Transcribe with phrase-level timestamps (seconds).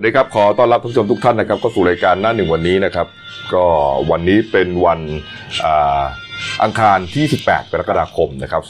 [0.00, 3.06] วัสดีครับขอต้อนรับท่านผู้ชมทุกท่านนะครับก็สู่รายการหน้าหนึ่งวันนี้นะครับ
[3.54, 3.64] ก็
[4.10, 5.00] วันนี้เป็นวัน
[6.62, 8.62] อังคารที่ 18 กรกฎาคมนะครับ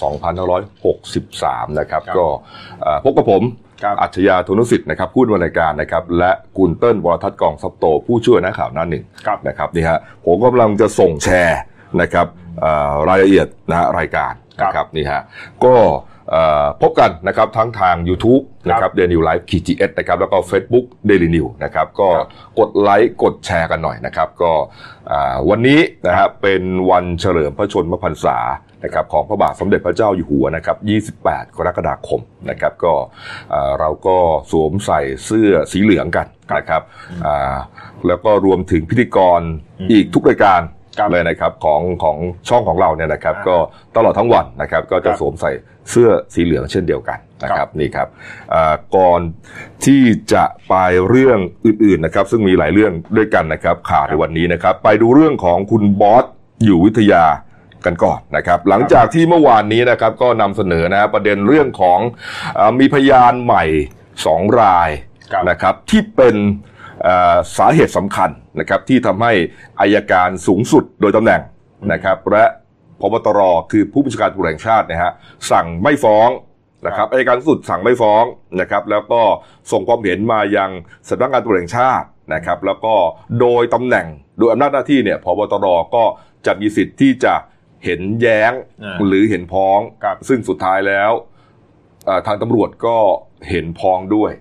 [1.00, 2.26] 2563 นะครับ ก็
[3.04, 3.42] พบกับผม
[4.02, 9.04] อัจฉริยะธนุสิทธิ์นะครับพูดวันรายการนะครับ และกุลเติ้ลวรทัศน์กองซับโต ผู้ช่วยนักข่าวหน้าหนึ่ง
[9.48, 11.60] นะครับนี่ฮะผมกำลังจะส่งแชร์
[12.00, 12.26] นะครับ
[13.08, 15.22] รายละเอียดนะรายการนะครับนี่ฮะ
[15.64, 15.74] ก็
[16.82, 22.08] พบกันนะครับทั้งทาง YouTube นะครับ Daily News Live คีจีเอสนะครับแล้วก็ Facebook Daily New นะครับก็
[22.58, 24.52] กดไลค์กดแชร์กันหน่อยนะครับก็
[25.48, 28.38] วันนี้นะครับเป็นวันเฉลิมพระชนมพรรษา
[28.84, 30.76] นะครับของพระบาทสมเด็จพระเจ้าอยู่หัวนะครับ
[31.22, 32.20] 28 กรกฎาคม
[32.50, 32.94] นะครับก็
[33.78, 34.16] เราก็
[34.50, 36.26] สวมใส่เสื้อสีเหลืองกัน
[36.58, 36.82] นะครับ
[38.06, 39.40] แล้วก็รวมถึงพิธีกร
[39.92, 40.60] อีกทุกรายการ
[41.12, 42.16] เลยนะครับของของ
[42.48, 43.56] ช่องของเราเนี่ยนะครับ ก็
[43.96, 45.50] ตลอดทั้งวันนะครับ ก็จะสวมใส่
[45.90, 48.08] เสื้อสีเหลืองเช่นเดียวกันนะครับนี่ครับ
[48.96, 49.20] ก่อน
[49.84, 50.02] ที่
[50.32, 50.74] จะไป
[51.08, 56.24] เรื่องอื่นๆนะครับ ซึ่งมีหลายเรื่องด้วยกันนะครับข่าวในวันนี้นะครับ ไปดูเรื่องของคุณบอส
[56.64, 57.24] อยู่วิทยา
[57.86, 61.98] กันก่อนนะครับหลังจากที่เมื่อวานนี้นะครับก็นำเสนอนะประเด็นเรื่องของ
[62.78, 63.64] มีพยานใหม่
[64.26, 64.90] สองราย
[65.50, 66.36] นะครับที่เป็น
[67.58, 69.32] สาเหตุสำคัญนะครับที่ทำให้
[69.80, 71.40] อายการสูงสุดโดยตำแหน่ง
[71.92, 72.44] นะครับและ
[73.00, 73.40] พบตร
[73.70, 75.12] คือผู้บัญชาการตำรวจแห่งชาตินะฮะ
[75.50, 76.28] สั่งไม่ฟ้อง
[76.86, 78.24] นะครับอายการสุดสั่งไม่ฟ้อง
[78.60, 79.22] นะครับแล้วก็
[79.72, 80.70] ส่งความเห็นมายัง
[81.08, 82.94] สำนักงานตำรวจแห่งชาตินะครับแล้วก็
[83.40, 84.06] โดยตำแหน่ง
[84.38, 86.04] โดยอำนาจหน้าที่เนี่ยพบตรก็
[86.46, 87.34] จะมีสิทธิ์ที่จะ
[87.84, 88.52] เห็นแย้ง
[89.06, 89.78] หรือเห็นพ้อง
[90.28, 91.10] ซึ่งสุดท้ายแล้ว
[92.26, 92.96] ทางตำรวจก็
[93.50, 94.32] เห็นพ้องด้วย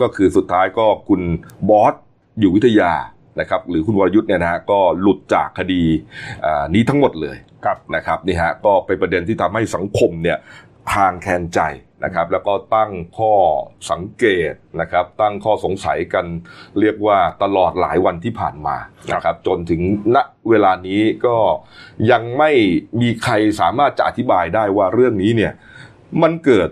[0.00, 1.20] ก็คือสุดท้ายก็คุณ
[1.68, 1.94] บอส
[2.40, 2.92] อยู่วิทยา
[3.40, 5.82] นะครับหรือคุณวรยุทธ์เนี่ยนะฮะก็หลุดจากคดี
[6.74, 7.36] นี้ทั้งหมดเลย
[7.96, 10.38] นะครับนี่ฮะก็เป็นประเด็นที่ทำให้สังคมเนี่ย
[10.94, 11.60] ทางแคนใจ
[12.04, 13.34] นะครับแล้วก็ตั้งข้อ
[13.90, 16.26] สังเกตนะครับ ตั้งข้อสงสัยกัน
[16.80, 18.76] เรียกว่าตลอดหลายวันที่ผ่านมา
[19.12, 19.82] นะครับ จนถึง
[20.14, 20.16] ณ
[20.48, 21.36] เวลานี้ก็
[22.10, 22.50] ยังไม่
[23.00, 25.52] มีใครสามารถจะอธิบายได้ว่าเรื่องนี้เนี่ย
[26.22, 26.68] มันเกิด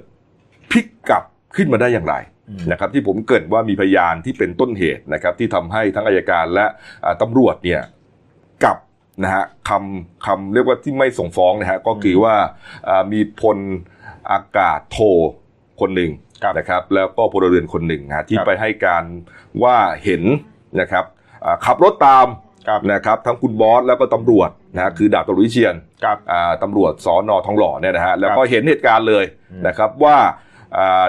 [0.70, 1.24] พลิกกลับ
[1.56, 2.14] ขึ้นมาได้อย่างไร
[2.72, 6.66] นะครับที่ผมเกิดว่ามีพยานที่เป็นต้นเหตุนะครับที่ทำให้ทั้งอายการและ
[7.22, 7.82] ตำรวจเนี่ย
[8.64, 8.76] กับ
[9.24, 12.34] นะฮะคำคำเรียกว่าที่ไม่ส่งฟ้องนะฮะก็คือว่า
[13.12, 13.58] มีพล
[14.30, 14.98] อากาศโท
[15.80, 16.10] คนหนึ่ง
[16.58, 19.04] นะครับแล้วก็พลเรือนคนหนึ่งนะที่ไปให้การ
[19.62, 20.22] ว่าเห็น
[20.80, 21.04] นะครับ
[21.64, 22.26] ขับรถตาม
[22.92, 25.74] นะครับทั้งคุณบอสแล้วก็ตำรวจนะคือดาบตำรวจวิเชียน
[26.62, 29.24] ตำรวจสอนอทองหล่อเนี่ยนะฮะแล้วก็เห็นเหตุการณ์เลย
[29.66, 30.16] นะครับว่า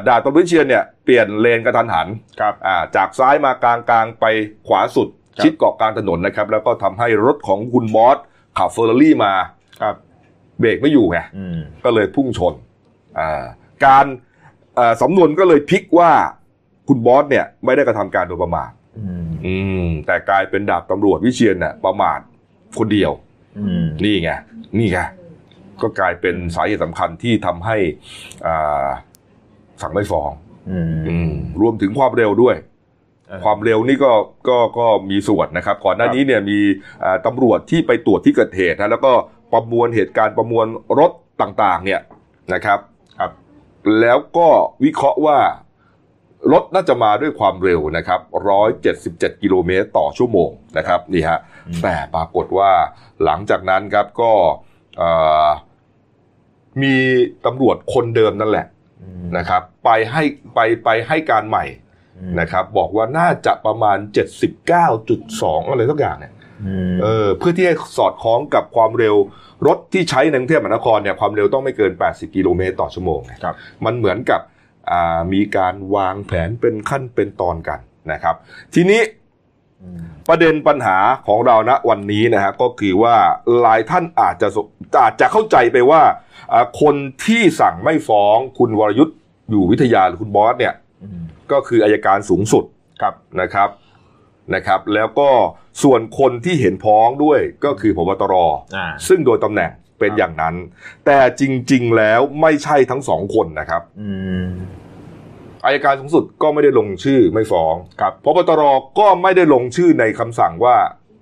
[0.07, 2.07] ดาบตำรวจวิเชียนเนี่ยเปลี่ยนเลนกระทันหัน
[2.95, 4.25] จากซ้ายมากลางกลางไป
[4.67, 5.07] ขวาสุด
[5.43, 8.17] ชิดเกาะกลางถนนนะครับ แล้วก็ทำให้รถของคุณบอส
[8.57, 9.33] ขับเฟอร์รารี่มา
[10.59, 11.17] เบรกไม่อยู่ไง
[11.83, 12.53] ก็เลยพุ่งชน
[13.85, 14.05] การ
[15.01, 16.11] สำนวนก็เลยพลิกว่า
[16.87, 18.71] คุณบอสเนี่ยไม่ได้กระทำการโดยประมาท
[20.07, 22.19] แต่กลายเป็นดาบตำรวจวิเชียนเนี่ยประมาท
[22.79, 23.11] คนเดียว
[24.03, 24.31] นี่ไง
[24.77, 24.99] นี่ไง
[25.81, 27.77] ก็กลายเป็นสาเหตุสำคัญที่ทำให้
[29.81, 30.31] สั่งไม่ฟ้อง
[31.61, 32.55] รวมถึงความเร็วด้วย
[33.43, 34.11] ความเร็วนี่ก็
[34.49, 36.59] ก็ก็มีส่วนนะครับ ก่อนหน้านี้เนี่ยมี
[37.25, 39.13] ตำรวจที่ไปตรวจที่เกิดเหตุนะแล้วก็
[39.53, 40.67] ประมวลเหตุการณ์ประมวล
[40.99, 42.01] รถต่างๆ เนี่ย
[42.53, 42.79] นะครับ
[43.19, 43.31] ครับ
[44.01, 44.47] แล้วก็
[44.83, 45.37] วิเคราะห์ว่า
[46.51, 48.19] รถน่าจะมาด้วยความเร็วนะครับ
[48.49, 51.39] ร้อยเจ็ดสิบเจ็ดกิโลเมตรต่อชั่วโมงนะครับนี่ฮะ
[51.83, 52.71] แต่ปรากฏว่า
[53.23, 54.31] หลังจากนั้นครับก็
[56.81, 56.95] มี
[57.45, 58.65] ตำรวจคนเดิมนั่นแหละ
[59.37, 60.23] นะครับ ไปให้
[60.55, 61.65] ไปไปให้การใหม่
[62.39, 66.33] นะครับ บอกว่าน่าจะประมาณเจ็ดสิบเก้าจุดสองอะไรสักอย่างเนี่ย
[67.03, 69.15] เออเพื่อที่ให้สอดคล้องกับความเร็ว
[69.67, 73.55] รถที่ใช้ในกรุงเทพมหานครเนี่ยความเร็วต้องไม่เกิน 80 กิโลเมตรต่อชั่วโมงครับ
[73.85, 74.41] มันเหมือนกับ
[75.33, 77.79] มีการวางแผนเป็นขั้นเป็นตอนกัน
[78.11, 78.35] นะครับ
[78.73, 79.01] ทีนี้
[80.27, 80.97] ประเด็นปัญหา
[81.27, 83.15] ของเราณวันนี้นะฮะก็คือว่า
[83.61, 84.47] หลายท่านอาจจะ
[85.01, 86.01] อาจจะเข้าใจไปว่า
[86.81, 89.17] คนที่สั่งไม่ฟ้องคุณวรยุทธ์
[89.51, 90.73] อยู่วิทยาหรือคุณบอสเนี่ย
[91.51, 92.63] ก็คืออายการสูงสุด
[93.01, 93.69] ครับนะครับ
[94.53, 95.29] นะครับ แล้วก็
[95.83, 98.35] ส่วนคนที่เห็นพ้องด้วยก็คือพบตร
[99.07, 100.55] ซึ่งโดยตำแหน่งเป็นอย่างนั้น
[101.05, 103.81] แต่จริง ๆ แล้วไม่ใช่ทั้งสองคนนะครับ
[105.65, 108.63] อายการสูงสุดก็ไม่ได้ลงชื่อไม่ฟ้องครับพบตร
[108.99, 110.77] ก็ไม่ได้ลงชื่อในคำสั่งว่า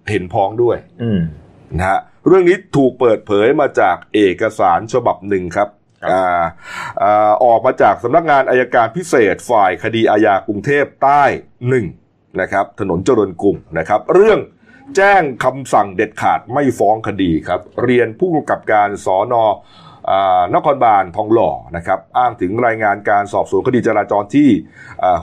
[0.10, 0.78] เห็นพ้องด้วย
[1.78, 5.70] นะฮะเรื่องนี้ถูกเปิดเผยมาจากเอกสารฉบับหนึ่งครับ
[7.46, 11.24] ออกมาจากสำนักงานอายการพิเศษฝ่ายคดีอาญากรุงเทพใต้
[11.70, 11.86] หนึ่ง
[12.42, 14.40] นะครับถนนเจริญกรุงนะครับ เรื่อง
[14.96, 19.44] แจ้งคำสั่งเด็ดขาดไม่ฟ้องคดีครับ เรียนผู้กำกับการสอนอ
[20.54, 24.50] นครบาลทองหล่อนะครับอ้างถึงรายงานการสอบสวนคดีจราจรที่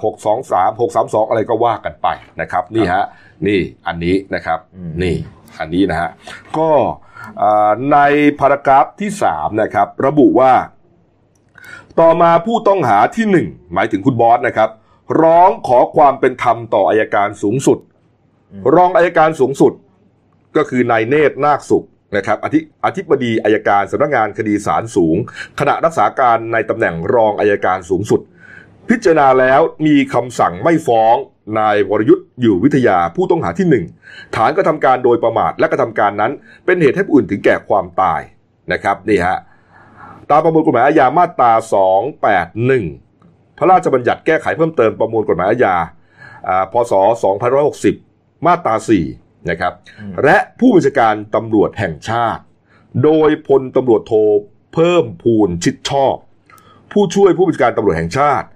[0.05, 2.09] หกสองสามหกสามสองอะไรก็ว่ากันไป
[2.41, 3.05] นะครับนี่ฮะ
[3.47, 4.59] นี่อันนี้นะครับ
[5.03, 5.17] นี่
[5.61, 6.11] อันนี้นะฮะ
[6.59, 6.71] ก็
[7.93, 7.99] ใน
[8.39, 10.53] พารากราฟที่สามนะครับ ระบุว่า
[12.01, 14.71] ต่อมาผู้ต้องหาที่หนึ่งหมายถึงคุณบอสนะครับ
[15.23, 17.79] ร้องขอความเป็นธรรมต่ออายการสูงสุด
[18.75, 19.73] รองอายการสูงสุด
[20.57, 21.87] ก็คือนายเนตรนาคสุข
[22.17, 25.17] นะครับอธิอธิบดีอายการสำนักงานคดีศาลสูง
[25.61, 28.21] ขณะรักษาการในตำแหน่งรองอายการสูงสุด
[28.89, 31.17] พิจารณาแล้วมีคำสั่งไม่ฟ้อง
[31.59, 33.85] นายวรยุทธ์อยู่วิทยาผู้ต้องหาที่หนึ่ง
[34.37, 36.33] ฐานกระทำการโดยประมาทและกระทำการนั้น
[36.65, 38.21] เป็นเหตุให้ผู้อื่นถึงแก่ความตาย
[38.73, 39.39] นะครับนี่ฮะ
[40.31, 41.53] ตามประมวลกฎหมายอาญามาตรา
[42.75, 45.77] 281 พระราชบัญญัติแก้ไขเพิ่มเติมประมวลกฎหมายอาญา
[46.73, 46.93] พศ
[47.71, 48.75] 2560 มาตรา
[49.09, 49.73] 4 นะครับ
[50.25, 52.43] และผู้บัญชาการตำรวจแห่งชาติ
[53.05, 54.13] โดยพลตำรวจโท
[54.75, 56.15] เพิ่มพูนชิดชอบ
[56.93, 58.47] ผู้ช่วยผู้บัญชาการตำรวจแห่งชาติ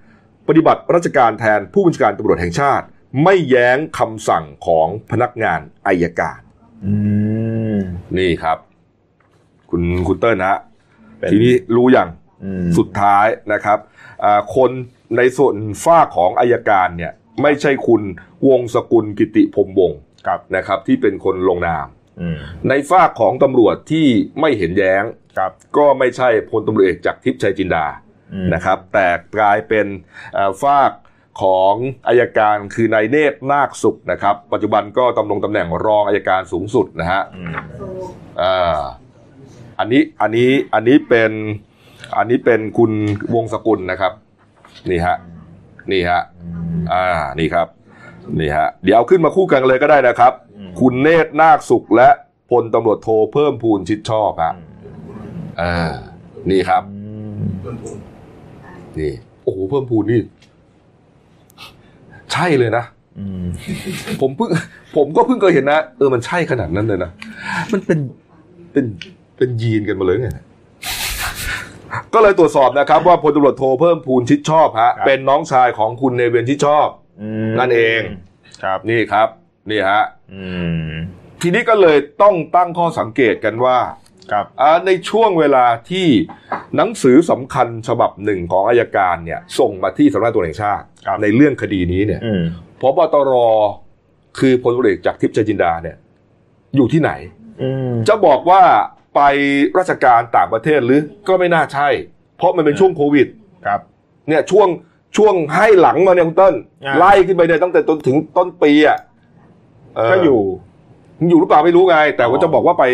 [0.48, 2.84] ปฏิบัติราชการแทนผู้บัญชาการตำรวจแห่งชาติ
[3.24, 6.38] ไม่แย้งคำสั่งของพนักงานอายการ
[8.18, 8.58] นี่ครับ
[9.70, 10.58] คุณคุณเติ้ลนะ
[11.30, 12.08] ทีนี้รู้อย่าง
[12.78, 13.78] สุดท้ายนะครับ
[14.56, 14.70] คน
[15.16, 15.54] ในส่วน
[15.84, 18.02] ฝ้าของอายการเนี่ย ไม่ใช่คุณ
[18.48, 19.98] วงสกุลกิติพรมวงศ์
[20.56, 21.86] นะครับ ที่เป็นคนลงนาม
[22.68, 24.06] ในฝ้าของตำรวจที่
[24.40, 25.02] ไม่เห็นแย้ง
[25.76, 27.86] ก็ไม่ใช่พลตำรวจเอกจากทิพย์ชัยจินดา
[28.54, 29.86] นะครับ แต่กลายเป็น
[30.62, 30.80] ฝ้า
[31.42, 31.74] ของ
[32.08, 37.22] อายการคือนายเนตรนาคสุขนะครับ ปัจจุบันก็ตำแหน่งตำแหน่งรองอายการสูงสุดนะฮะ
[39.78, 41.32] อันนี้อันนี้อันนี้เป็น
[42.16, 42.92] อันนี้เป็นคุณ
[43.34, 44.12] วงสกุลนะครับ
[44.90, 45.16] นี่ฮะ
[45.92, 46.20] นี่ฮะ
[46.92, 47.06] อ่า
[47.40, 47.66] นี่ครับ
[48.40, 50.32] นี่ฮะเดี๋ยวเอาขึ้นมาคู่กันเลยก็ได้นะครับ
[50.80, 52.08] คุณเนตรนาคสุขและ
[52.50, 54.52] พลตำรวจโทเพิ่มพูนชิดชอบฮะ
[55.60, 55.74] อ่า
[56.50, 56.82] นี่ครับ
[58.98, 59.12] นี่
[59.44, 60.20] โอ้โหเพิ่มพูนนี่
[62.32, 62.84] ใช่เลยนะ
[64.20, 64.50] ผมเพิ่ง
[64.96, 67.10] ผมก็เพิ่งเคยเห็นนะเออมันใช่ขนาดนั้นเลยนะ
[67.72, 67.98] มันเป็น
[68.72, 68.84] เป็น
[69.36, 70.28] เป็นยีนกันมาเลยไง
[72.14, 76.86] ก็เลยตรวจสอบนะครับ ว่าพลตำรวจโทเพิ่มพูนชิดชอบฮะเป็นน้องชายของคุณเนเวียนชิดชอบ
[77.58, 78.00] นั่นเอง
[78.62, 79.28] ครับนี่ครับ
[79.70, 80.02] นี่ฮะ
[81.42, 83.78] ทีนี้ก็เลยต้องตั้งข้อสังเกตกันว่า
[84.32, 84.46] ครับ
[84.86, 86.06] ในช่วงเวลาที่
[86.76, 90.84] หนังสือสำคัญฉบับหนึ่งของอายการเนี่ย ส่งมาที่สำนักตัวแห่งชาติ
[91.22, 92.20] ในเรื่องคดีนี้เนี่ย
[92.80, 93.32] พบตร
[94.38, 95.96] คือพลตรเอกจากทิพย์จินดาเนี่ย
[96.76, 97.10] อยู่ที่ไหน
[98.08, 98.62] จะบอกว่า
[99.14, 99.20] ไป
[99.78, 101.88] ราชการต่างประเทศหรือก็ไม่น่าใช่
[102.36, 103.26] เพราะมันเป็นช่วงโควิด
[103.66, 103.80] ครับ
[104.28, 104.68] เนี่ยช่วง
[105.16, 106.54] ช่วงให้หลังมาเนี่ยคุณต้น
[106.98, 108.98] ไล่ขึ้นไปเนี่ยตั้งแต่ต้นถึงต้นปีอะ
[110.10, 110.40] ก็อยู่
[111.28, 112.84] อยู่หรือเปล่าไม่รู้ไง แต่ว่าจะบอกว่าไป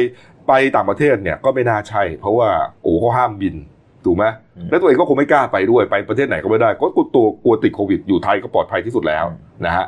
[0.49, 2.49] ไปต่างประเทศเนี่ยก็ไม่น่าใช่ เพราะว่า
[2.83, 3.55] โอ้เขาห้ามบิน
[4.05, 4.25] ถูกไหม
[4.71, 9.25] แล้วตัวเองก็คงไม่กล้าไปด้วยไปประเทศไหนก็ไม่ได้ ก็กลัวตัวกลัวติดโควิดอยู่ไทยก็ปลอดภัยที่สุดแล้ว
[9.67, 9.87] นะฮะ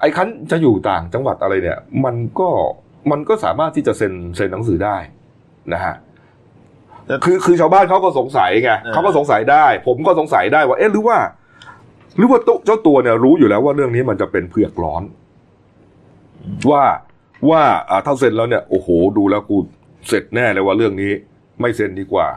[0.00, 2.48] ไอ้คันจะอยู่ต่างจังหวัดอะไรเนี่ย มันก็
[3.10, 4.96] มันก็สามารถที่จะเซ็นเซ็นหนังสือได้
[5.72, 5.94] นะฮะ
[7.24, 11.18] คือคือชาวบ้านเขาก็สงสัยไงเขาก็สงสัยได้ ผมก็สงสัยได้ว่าเอ๊ะหรือว่า
[12.18, 15.02] หรือว่าเจ้าตัวเนี่ยรู้อยู่แล้วว่าเรื่องนี้มันจะเป็นเผือกร้อน
[16.70, 16.84] ว่า
[17.50, 17.62] ว่า
[18.06, 18.88] ถ้าเซ็นแล้วเนี่ย โอ้โห
[19.18, 19.56] ดูแล้วกู
[20.08, 21.12] เสร็จแน่เลยว่าเรื่องนี้
[21.60, 22.28] ไม่เซ็นดีกว่า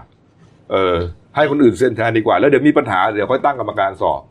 [0.72, 0.96] เออ
[1.36, 4.22] ให้คนอื่นเซ็นแทนดีกว่า แล้วเดี๋ยวมีปัญหาเดี๋ยวค่อยตั้งกรรมการสอบ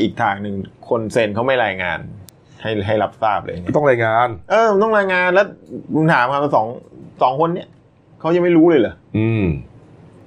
[0.00, 0.54] อีกทางหนึ่ง
[0.88, 1.98] คนเซ็นเขาไม่รายงาน
[2.62, 5.46] ให้ให้รับทราบเลยต้องรายงาน เออต้องรายงานแล้ว
[5.94, 6.66] คุณถามมาสอง
[7.22, 7.68] สองคนเนี้ย
[8.20, 9.44] เขายังไม่รู้เลยเหรออืม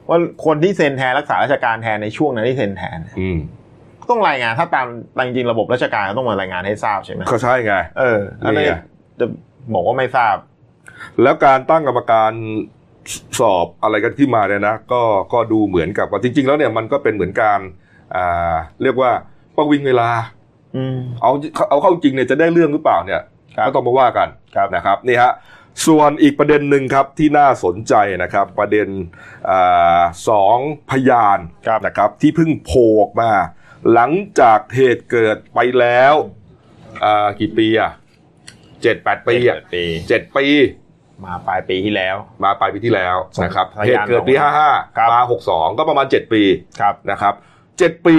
[0.09, 3.39] ว่าคนที่เซ็นแทนรักษาราชการแทนในช่วงนั้นที่เซ็นแทน อืม
[4.09, 4.81] ต้องรายงานถ้าตา
[5.23, 8.67] มจริงๆระบบราชการต้องมารายงานให้ทราบใช่ไหมก็ใช่ไงเอออันนี้
[9.19, 9.25] จะ
[9.73, 10.35] บอกว่าไม่ทราบ
[11.21, 12.31] แล้วการตั้งกรรมการ
[13.39, 15.01] สอบอะไรกันที่มาเนี่ยนะก็
[15.33, 17.59] ก็ดูเหมือนกับว่าจริง ๆ แล้วเนี่ยมันก็เป็นเหมือนการ
[18.15, 19.11] อ่าเรียกว่า
[19.55, 20.09] ประวิงเวลา
[20.75, 21.31] อืมเอา
[21.69, 23.21] เอาเข้าจริงเนี่ยจะได้เรื่องหรือเปล่าเนี่ย
[23.65, 24.27] ก็ต้องมาว่ากัน
[24.75, 25.31] นะครับนี่ฮะ
[25.87, 28.87] ส่วนอีกประเด็นหนึ่งครับที่น่าสนใจนะครับ ประเด็น
[29.49, 29.51] อ
[30.29, 30.57] สอง
[30.91, 31.39] พยาน
[31.85, 33.31] นะครับที่เพิ่งโผล่ออกมา
[33.93, 36.13] หลังจากเหตุเกิดไปแล้ว
[37.39, 37.91] กี่ปีอะ
[38.81, 39.57] เจ็ดแปดปีอะ
[40.09, 40.45] เจ็ดปี
[41.25, 44.71] มาปลายปีที่แล้ว มาปลายปีที่แล้วนะครับเหตุเกิดปีห้าห้า
[45.11, 46.43] มาหกสองก็ประมาณเจ็ดปี
[47.11, 47.33] นะครับ
[47.77, 48.17] เจ็ดปี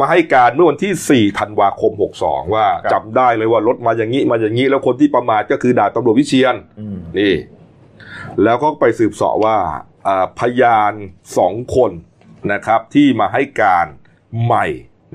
[0.00, 6.56] มาให้การเมื่อวันที่ 4 ธันวาคม 62 ว่าจำได้เลยว่ารถมาอย่างนี้มาอย่างนี้ แล้วคนที่ประมาทก็คือดาบตำรวจวิเชียน
[7.18, 7.34] นี่
[8.44, 9.56] แล้วก็ไปสืบสอบว่า
[10.40, 10.92] พยาน
[11.38, 11.90] สองคน
[12.52, 13.86] นะครับ ที่มาให้การ
[14.42, 14.66] ใหม่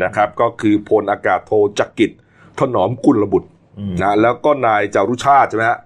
[0.04, 2.12] นะครับก็คือพลอากาศโทจักกิจ
[2.60, 3.50] ถนอมกุลบุตร
[4.02, 5.80] นะแล้วก็นายจารุชาติใช่ไหมฮะ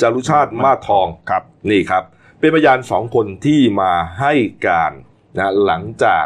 [0.00, 2.02] จารุชาติมาทองครับนี่ครับ
[2.38, 4.32] เป็นพยานสองคนที่มาให้
[4.66, 4.92] การ
[5.36, 6.24] นะหลังจาก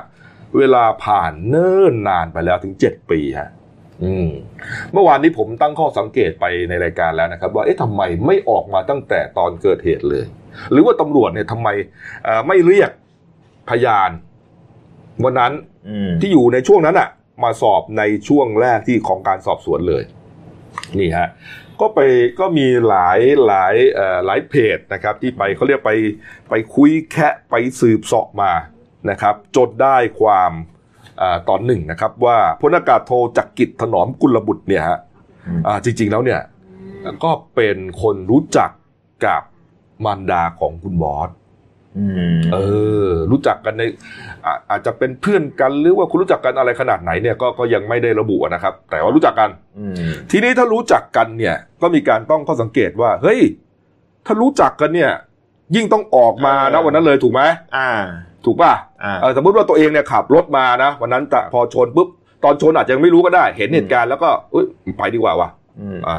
[0.56, 3.50] เวลาผ่านเนิ่นนานไปแล้วถึงเจ็ดปีฮะ
[4.02, 4.28] อืม
[4.92, 10.24] เมื่อวานนี้ผมตั้งข้อสังเกตไปในรายการแล้วนะครับ ว่าเอ๊ะทำไมไม่ออกมาตั้งแต่ตอนเกิดเหตุเลย
[10.70, 11.68] หรือว่าตำรวจเนี่ยทำไม
[12.24, 12.90] เอ่อไม่เรียก
[13.70, 14.10] พยาน
[15.24, 15.52] วันนั้น
[15.88, 17.08] อืมที่อยู่ในช่วงนั้นอะ
[17.44, 20.02] มาสอบในช่วงแรกที่ของการสอบสวนเลย
[20.98, 21.28] นี่ฮะ
[21.80, 22.00] ก็ไป
[22.40, 25.92] ก็มีหลายหลายเอ่อหลายเพจนะครับ ที่ไปเขาเรียกไป
[26.50, 28.52] ไปคุยแคะไปสืบเสาะมา
[29.10, 30.52] นะครับ จนได้ความ
[31.20, 34.98] อาตอนหนึ่งนะครับ ว่าพลอากาศโทจักริดถนอมกุลบุตรเนี่ยฮะ
[35.66, 36.40] อ่าจริง ๆแล้วเนี่ย
[37.24, 38.70] ก็เป็นคนรู้จัก
[39.26, 39.42] กับ
[40.04, 41.39] มารดาของคุณบอสอืม
[42.52, 42.58] เอ
[43.08, 43.82] อ รู้จักกันใน
[44.44, 49.94] อ่าอาจจะเป็นเพื่อนกันหรือว่าคุณรู้จักกันอะไรขนาดไหนเนี่ยก็ก็ยังไม่ได้ระบุนะครับ แต่ว่ารู้จักกันอืม
[50.30, 53.40] ทีนี้ถ้ารู้จักกันเนี่ย ก็มีการต้องข้อสังเกตว่า เฮ้ย
[54.26, 55.12] ถ้ารู้จักกันเนี่ย
[55.76, 57.42] ยิ่งต้องออกมานะวันนั้นเลยถูกไหม
[57.76, 57.90] อ่า
[58.44, 58.72] ถูกป่ะ
[59.04, 62.08] อ่าเออสมมติว่าตัวเองเนี่ยขับรถมานะวันนั้นแต่พอชนปุ๊บ
[62.44, 64.66] ตอนชนอาจจะยังไม่รู้ก็ได้ เห็นเหตุการณ์แล้วก็เอ้ย
[64.98, 65.48] ไปดีกว่าว่ะ
[65.80, 66.18] อืมอ่า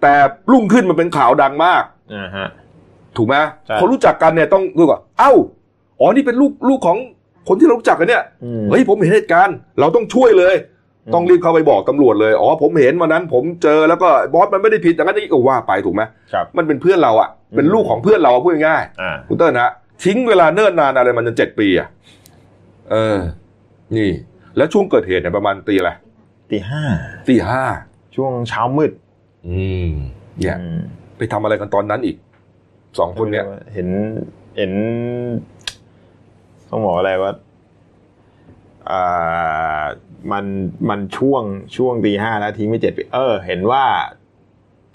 [0.00, 0.12] แต่
[0.52, 1.82] รุ่งขึ้นมันเป็นข่าวดังมาก
[2.14, 2.48] อ่าฮะ
[3.16, 3.36] ถูกไหม
[3.66, 5.32] ใช่คนรู้จักกันเนี่ยต้องดูก่อนเอ้า
[6.00, 6.98] อ๋อนี่เป็นลูกลูกของ
[7.48, 10.54] คนที่เรารู้จักกันเนี่ยอืมเฮ้ยผมเห็นเหตุการณ์เราต้องช่วยเลย
[11.06, 16.02] อืมต้องรีบเข้าไปบอกตำรวจเลยอ๋อผมเห็นวันนั้น ผมเจอแล้วก็บอสมันไม่ได้ผิดแต่ก็นี่ก็ว่าไปถูกไหม
[16.32, 19.70] ครับมันเป็นเพื่อนเราอะเป็นอืมลูกของเพื่อนเราอะพูดง่ายอ่าๆคุณเติ้ลนะ
[20.04, 21.88] ทิ้งเวลาเนิ่นนานอะไรมันจนเจ็ดปีอะ
[22.90, 23.18] เออ
[23.96, 24.10] นี่
[24.56, 25.90] แล้วช่วงเกิดเหตุเนี่ยประมาณตีอะไร
[26.50, 26.82] ตีห้า
[27.28, 27.62] ตีห้า
[28.14, 28.92] ช่วงเช้ามืด
[29.48, 29.90] อืม
[30.38, 30.80] เนี่ยอืม
[31.16, 32.16] ไปทำอะไรกันตอนนั้นอีก
[32.98, 33.44] สองคนเนี่ย
[33.74, 33.88] เห็น
[34.56, 34.72] เห็น
[36.68, 37.32] ต้องบอกอะไรว่า
[38.90, 39.82] อ่า
[40.32, 40.44] มัน
[40.88, 41.42] มันช่วง
[41.76, 43.84] ช่วงตีห้าแล้วทิ้งไปเจ็ดปีเออ เห็นว่า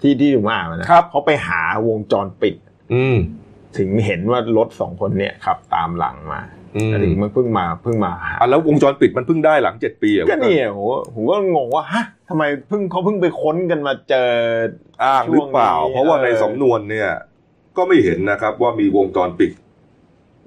[0.00, 2.56] ที่ที่ถูกอ่านมานะครับเขาไปหาวงจรปิด
[2.94, 3.16] อืม
[3.78, 6.42] ถึงเห็นว่ารถสองคนเนี่ยขับตามหลังมา
[6.76, 14.30] อืมแล้วถึงมันเพิ่งมาเพิ่งมาหาอะแล้ววงจรปิดมันเพิ่งได้หลังเจ็ดปีอะก็เนี่ยผมว่าผมก็งงว่าฮะทำไมเพิ่งเขาเพิ่งไปค้นกันมาเจอ
[15.04, 17.10] อ้างหรือเปล่าช่วงนี้เพราะว่าในเออสำนวนเนี่ย
[17.76, 19.52] ก็ไม่เห็นนะครับ ว่ามีวงจรปิด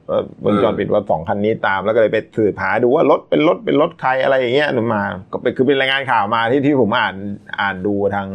[0.09, 7.15] ว่าวงจรปิดว่าสองคันนี้ตามแล้วก็เลยไปสืบหาดูว่ารถเป็นรถเป็นรถใครอะไรอย่างเงี้ยมา ก็เป็นคือเป็นรายงานข่าวมาที่ที่ผมอ่าน
[7.61, 8.27] อ่านดูทาง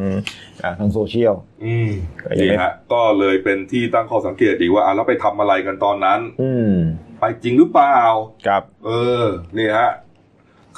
[0.61, 1.35] เอ่อทางโซเชียล
[1.65, 6.73] อืมก็ยังไม่นี่ฮะก็เลยเป็นที่ตั้งข้อสังเกตดีกว่าอะแล้วไปทำอะไรกันตอนนั้น อืม
[7.19, 8.01] ไปจริงหรือเปล่า
[8.47, 8.91] ครับ เอ
[9.23, 9.25] อ
[9.57, 9.91] นี่ฮะ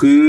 [0.01, 0.23] คือ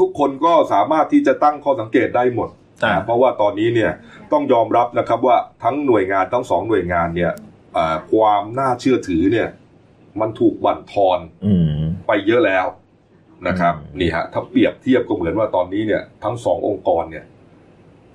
[0.00, 3.92] ทุกคนก็สามารถที่จะตั้งข้อสังเกตได้หมดอ่า นะเพราะว่าตอนนี้เนี่ย
[4.32, 7.32] ต้องยอมรับนะครับว่าทั้งหน่วยงานทั้งสองหน่วยงานเนี่ย
[7.76, 9.48] อ่าความน่าเชื่อถือเนี่ย
[10.20, 12.66] มันถูกบั่นทอนอืมไปเยอะแล้ว
[13.48, 17.24] นะครับอืมนี่ฮะถ้าเปรียบเทียบก็เหมือนว่าตอนนี้เนี่ย ทั้งสององค์กรเนี่ย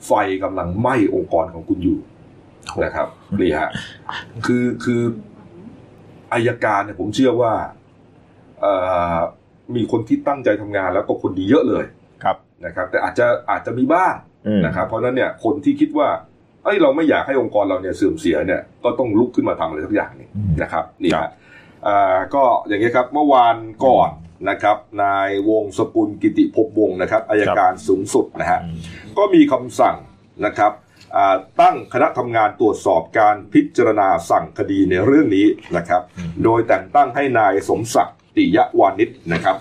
[0.05, 0.11] ไฟ
[0.43, 1.99] กำลังไหม้องค์กรของคุณอยู่
[2.83, 3.07] นะครับ
[3.41, 3.69] นี่ฮะ
[4.45, 5.01] คือคือ
[6.33, 7.53] อายการเนี่ยผมเชื่อว่า
[8.59, 8.73] เอ่
[9.15, 9.17] อ
[9.75, 11.85] มีคนที่ตั้งใจทำงานแล้วก็คนดีเยอะเลย
[12.23, 14.28] ครับนะครับ แต่อาจจะอาจจะมีบ้างอืม
[14.65, 16.09] นะครับเพราะฉะนั้นเนี่ยคนที่คิดว่า
[16.63, 21.31] เอ้ยเราไม่อยากให้องค์กรเราเนี่ยเสื่อมเสียเนี่ยก็ต้องลุกขึ้นมาทำอะไรสักอย่างหนึงอืมนะครับนี่ครัฮะบ
[21.87, 23.55] อ่าก็อย่างนี้ยครับเมื่อวาน
[23.85, 24.09] ก่อน
[24.49, 28.75] นะครับนายวงศกุลกิติภพวงศ์นะครับอายการสูงสุดนะฮะอืม
[29.17, 29.95] ก็มีคำสั่ง
[30.45, 30.71] นะครับ
[31.15, 39.55] อ่าตั้งคณะทำงานตรวจสอบการพิจารณาสั่งคดีในเรื่องนี้นะครับอืมโดยแต่งตั้งให้นายสมศักดิ์ติยวานิชนะครับ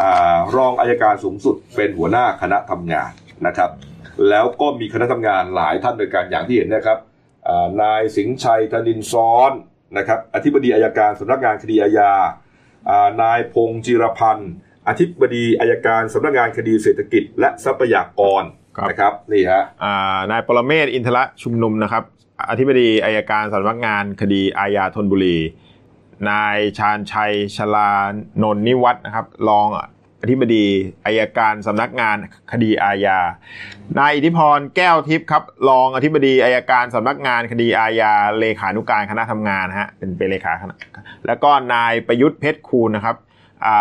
[0.00, 3.10] อารองอายการสูงสุดเป็นหัวหน้าคณะทำงาน
[3.46, 3.70] นะครับ
[4.28, 6.98] แล้วก็มีคณะทำงานหลายท่านโดยกันอย่างที่เห็นนะครับ
[7.48, 9.52] อ่านายสิงห์ชัยธนินซ้อน
[9.98, 12.12] นะครับอธิบดีอายการสำนักงานคดีอาญา
[12.90, 14.52] อ่านายพงษ์จิรพันธ์
[14.88, 18.42] อธิบดีอายการสำนักงานคดีเศรษฐกิจ และทรัพยากร
[18.76, 22.02] ครับนะครับนี่ฮะอ่านายปรเมศวร์อินทระชุมนุมนะครับ
[22.50, 25.38] อธิบดีอายการสำนักงานคดีอาญาธนบุรี
[26.30, 27.90] นายชาญชัยชลา
[28.42, 29.68] นนท์นิวัฒน์นะครับรอง
[30.22, 30.66] อธิบดี
[31.06, 32.16] อายการสำนักงาน
[32.52, 33.18] คดีอาญา
[33.98, 40.74] นายอิทธิพรแก้วทิพย์ครับ รองอธิบดีอายการสำนักงานคดีอาญา เลขานุการคณะทำงานฮะเป็นเป็นเลขาคณะ
[41.26, 43.16] แล้วก็นายประยุทธ์เพชรคูณนะครับ
[43.66, 43.76] อ่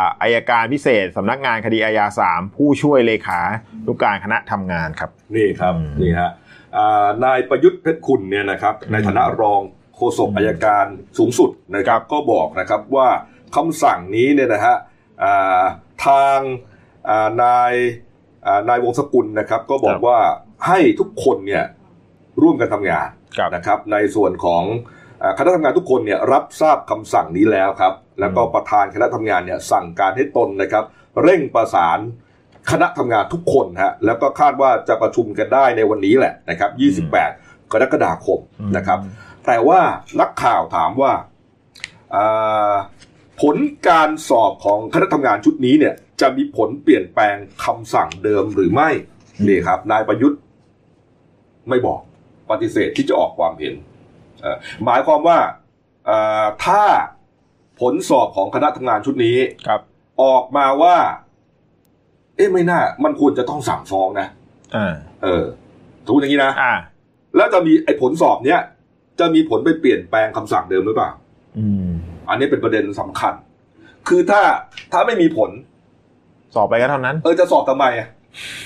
[0.00, 3.40] าอายการพิเศษสำนักงานคดีอาญาสามผู้ช่วยเลขา
[3.86, 6.30] นุการคณะทำงานครับ นี่ครับอืมนี่ฮะ
[6.76, 9.60] อ่านายประยุทธ์เพชรคุณเนี่ยนะครับในฐานะรอง
[9.96, 10.86] โฆษกอืมอายการ
[11.18, 13.08] สูงสุดนะครับก็บอกนะครับว่า
[13.56, 14.91] คำสั่งนี้เนี่ยนะฮะอ่า
[16.06, 16.38] ทาง
[17.08, 17.72] อ่านาย
[18.46, 20.18] อ่านายวงศกุลนะครับ ก็บอกว่า
[20.66, 21.64] ให้ทุกคนเนี่ย
[22.42, 24.62] ร่วมกันทำงานครับนะครับ ในส่วนของ
[25.22, 30.84] อ่าคณะทำงานทุกคนเนี่ยรับทราบคำสั่งนี้แล้วครับ แล้วก็ประธานคณะทำงานเนี่ยสั่งการให้ตนนะครับ
[31.22, 31.98] เร่งประสาน
[32.70, 36.70] คณะทำงานทุกคนฮะแล้วก็คาดว่าจะประชุมกันได้ในวันนี้แหละนะครับ
[37.18, 38.40] 28 กรกฎาคม
[38.76, 38.98] นะครับ
[39.46, 39.80] แต่ว่า
[40.20, 41.12] นักข่าวถามว่า
[42.14, 42.72] อ่า
[43.42, 43.56] ผล
[43.88, 48.90] การสอบของคณะทำงานชุดนี้เนี่ย จะมีผลเปลี่ยนแปลงคำสั่งเดิมหรือไม่
[49.48, 50.40] นี่ครับ นายประยุทธ์
[51.68, 52.00] ไม่บอก
[52.50, 53.74] ปฏิเสธที่จะออกความเห็น
[54.40, 55.38] เอ่อหมายความว่า
[56.06, 56.82] เอ่อถ้า
[57.80, 59.80] ผลสอบของคณะทำงานชุดนี้ครับ
[60.22, 60.96] ออกมาว่า
[62.36, 64.26] เอ๊ะไม่น่า มันควรจะต้องสั่งฟ้องนะ
[64.76, 65.44] อ่าเออ
[66.06, 66.74] สมมติอย่างนี้นะอ่า
[67.36, 68.60] แล้วจะมีไอ้ผลสอบเนี้ย
[69.20, 71.10] จะมีผลไปเปลี่ยนแปลงคำสั่งเดิมหรือเปล่า
[72.32, 73.34] อืมอันนี้เป็นประเด็นสำคัญ
[74.08, 74.42] คือถ้า
[74.92, 75.50] ถ้าไม่มีผล
[76.54, 78.08] สอบไปก็เท่านั้น เออจะสอบทำไมอะ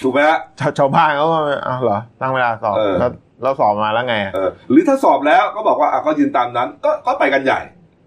[0.03, 3.11] ถูกไหมฮะชาวชาวบ้านเขาก็อ้าวเหรอตั้งเวลาสอบเออ แล้ว
[3.43, 7.61] แล้วสอบมาแล้วไงเออหรือถ้าสอบแล้วก็บอกว่าอะก็ยืนตามนั้น ก็ก็ไปกันใหญ่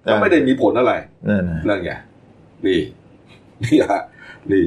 [0.09, 0.93] ก็ไม่ได้มีผลอะไร
[1.27, 1.91] นั่นน่ะนั่นไง
[2.65, 2.79] นี่
[3.63, 4.01] นี่ฮะ
[4.51, 4.65] นี่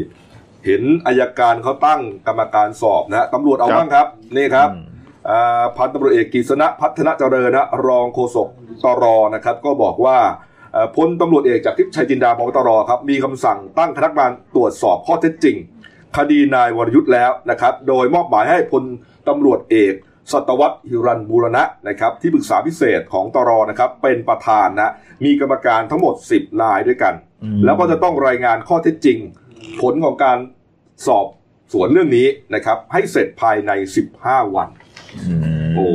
[0.67, 4.07] เห็นอายการเขาตั้งกรรมการสอบนะตำรวจเอาบ้างครับ
[4.37, 4.83] นี่ครับอืม
[5.29, 8.49] อ่าพันตำรวจเอกกฤษณะพัฒนาเจริญนะรองโฆษก
[8.85, 10.51] ตรนะครับ ก็บอกว่าเอ่อ
[10.97, 15.57] พลตำรวจเอกจากทิพย์ชัยจินดาพบตรครับมีคำสั่งตั้งคณะกรรมการตรวจสอบข้อเท็จจริง
[16.17, 18.85] คดีนายวรยุทธ์แล้วนะครับโดยมอบหมายให้พล
[19.29, 19.95] ตำรวจเอก
[20.33, 24.93] สัตวัตหิรันบูรณะนะครับที่ปรึกษาพิเศษของตรนะครับเป็นประธานนะ
[25.25, 29.19] มีกรรมการทั้งหมด 10 นายด้วยกันอืมแล้วก็จะต้องรายงานข้อเท็จจริง
[29.83, 30.39] ผลของการ
[31.07, 31.27] สอบ
[31.73, 33.71] สวนเรื่องนี้นะครับ ให้เสร็จภายใน
[34.13, 34.69] 15 วัน
[35.29, 35.35] อื
[35.71, 35.87] มโอ้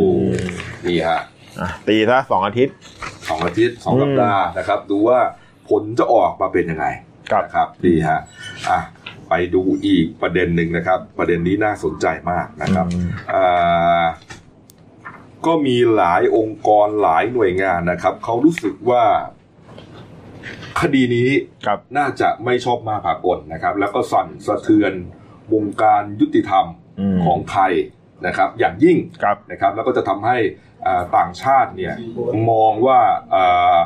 [0.87, 1.21] นี่ฮะ
[1.59, 2.75] อะตีซะสองอาทิตย์
[3.29, 5.19] สองอาทิตย์สองอืมสัปดาห์นะครับ ดูว่า
[5.69, 6.85] ผลจะออกมาเป็นยังไง
[7.31, 8.19] ครับนะครับนี่ฮะ
[8.69, 8.79] อะ
[9.29, 14.03] ไปดูอีกประเด็นหนึ่งนะครับ ประเด็นนี้น่าสนใจมากนะครับอืมอ่า
[15.45, 19.03] ก็มีหลายองค์กรหลายหน่วยงานนะครับเขารู้สึกว่า
[20.81, 21.29] คดีนี้
[21.65, 24.93] ครับน่าจะไม่ชอบมาพากลนะครับ แล้วก็สั่นสะเทือน
[25.53, 26.65] วงการยุติธรรม
[26.99, 27.73] อืมของไทย
[28.25, 30.37] นะครับอย่างยิ่งครับนะครับแล้วก็จะทำให้
[30.85, 31.95] อ่าต่างชาติเนี่ย
[32.49, 32.99] มองว่า
[33.33, 33.77] อ่า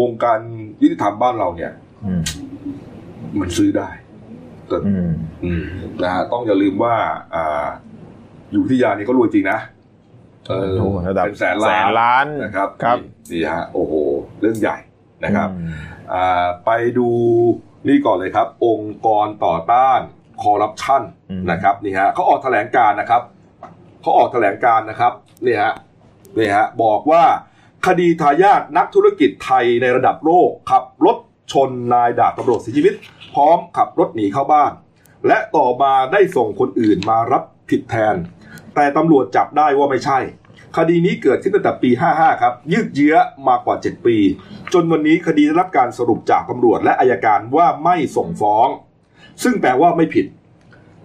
[0.00, 0.38] วงการ
[0.82, 1.72] ยุติธรรมบ้านเราเนี่ย
[2.04, 2.22] อืม
[3.40, 3.88] มันซื้อได้
[4.68, 5.10] แต่อืม
[5.44, 5.64] อืม
[6.02, 6.94] นะฮะต้องอย่าลืมว่า
[7.34, 7.66] อ่า
[8.52, 9.58] อยู่ที่ยานี่ก็รวยจริงนะ
[10.48, 13.94] เออโอ้ระดับเป็นแสนแสล้านนล้านนะครับครับนี่นี่ฮะโอ้โห
[14.40, 14.76] เรื่องใหญ่
[15.24, 15.72] นะครับอืม
[16.12, 17.08] อ่าไปดู
[17.88, 20.00] นี่ก่อนเลยครับ องค์กรต่อต้าน
[20.42, 23.22] คอร์รัปชันอืมนะครับนี่ฮะเขาออกแถลงการณ์นะครับ
[24.00, 25.12] เขาออกแถลงการณ์นะครับ
[25.46, 25.72] นี่ฮะ
[26.38, 27.24] นี่ฮะบอกว่า
[27.86, 31.16] คดีทายาทนักธุรกิจไทยในระดับโลกขับรถ
[31.52, 32.94] ชนนายดาบตำรวจเสียชีวิต
[33.34, 34.72] พร้อมขับรถหนีเข้าบ้าน
[35.26, 38.16] และต่อมาได้ส่งคนอื่นมารับผิดแทน
[38.74, 40.18] แต่ตำรวจจับได้ว่าไม่ใช่
[40.76, 43.16] คดีนี้เกิดขึ้นตั้งแต่ปี 55 ครับ ยืดเยื้อ
[43.48, 44.16] มากกว่า 7 ปี
[44.72, 48.68] จนวันนี้คดีได้รับการสรุปจากตำรวจและอายการว่าไม่ส่งฟ้อง
[49.42, 50.26] ซึ่งแปลว่าไม่ผิด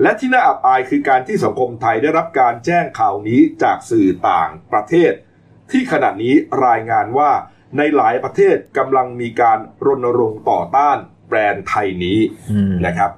[0.02, 5.12] และที่น่าอับอายคือการที่สังคมไทยได้รับการแจ้งข่าวนี้จากสื่อต่างประเทศ
[5.72, 6.34] ที่ขณะนี้
[6.66, 7.32] รายงานว่า
[7.78, 12.20] ในหลายประเทศกำลังมีการรณรงค์ต่อต้านแบรนด์ไทยนี้
[12.86, 13.12] นะครับ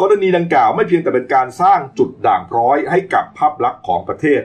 [0.00, 4.42] กรณีดังกล่าวไม่เพียงแต่เป็นการสร้างจุดด่างพร้อยให้กับภาพลักษณ์ของประเทศ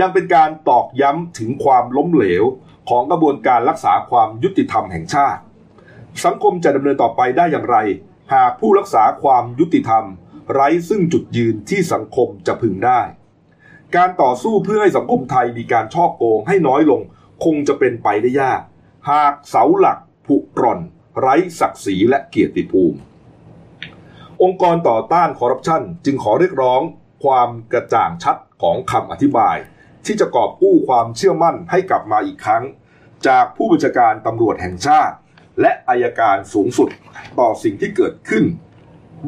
[0.00, 2.44] ยังเป็นการตอกย้ำถึงความล้มเหลว
[2.88, 5.40] ของกระบวนการรักษาความยุติธรรมแห่งชาติ
[6.24, 7.76] สังคมจะดำเนินต่อไปได้อย่างไร
[8.34, 10.04] หากผู้รักษาความยุติธรรม
[10.52, 13.00] ไร้ซึ่งจุดยืนที่สังคมจะพึงได้
[13.96, 17.00] การต่อสู้เพื่อให้สังคมไทยมีการช่อโกงให้น้อยลง
[17.44, 18.60] คงจะเป็นไปได้ยาก
[19.10, 20.80] หากเสาหลักผุกร่อน
[21.20, 22.98] ไร้ศักดิ์ศรีและเกียรติภูมิ
[24.42, 26.80] องค์กรต่อต้านคอร์รัปชันจึงขอเรียกร้อง
[27.24, 29.56] ความกระจ่างชัดของคำอธิบาย
[30.06, 32.64] ที่จะกอบกู้ความเชื่อมั่นให้กลับมาอีกครั้ง
[33.26, 35.14] จากผู้บัญชาการตำรวจแห่งชาติ
[35.60, 36.88] และอายการสูงสุด
[37.38, 38.44] ต่อสิ่งที่เกิดขึ้น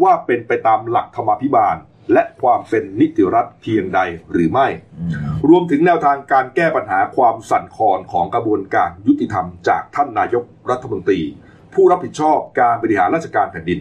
[0.02, 1.76] ว่าเป็นไปตามหลักธรรมาภิบาล
[2.12, 4.00] และความเป็นนิติรัฐเพียงใด
[4.32, 4.66] หรือไม่
[5.00, 5.12] อืม
[5.48, 11.20] รวมถึงแนวทางการแก้ปัญหาความสั่นคลอนของกระบวนการยุติธรรมจากท่านนายกรัฐมนตรี
[11.74, 13.80] ผู้รับผิดชอบการบริหารราชการแผ่นดิน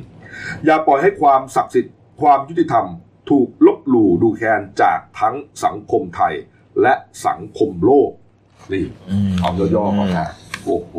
[0.66, 2.86] อย่าปล่อยให้ความศักดิ์สิทธิ์ความยุติธรรม
[3.30, 6.34] ถูกลบหลู่ดูแคลนจากทั้งสังคมไทย
[6.82, 6.94] และ
[7.28, 8.12] สังคมโลก
[8.74, 8.86] นี่
[9.28, 10.30] มเอาย่อๆก่อนนะ
[10.66, 10.96] โอ้โห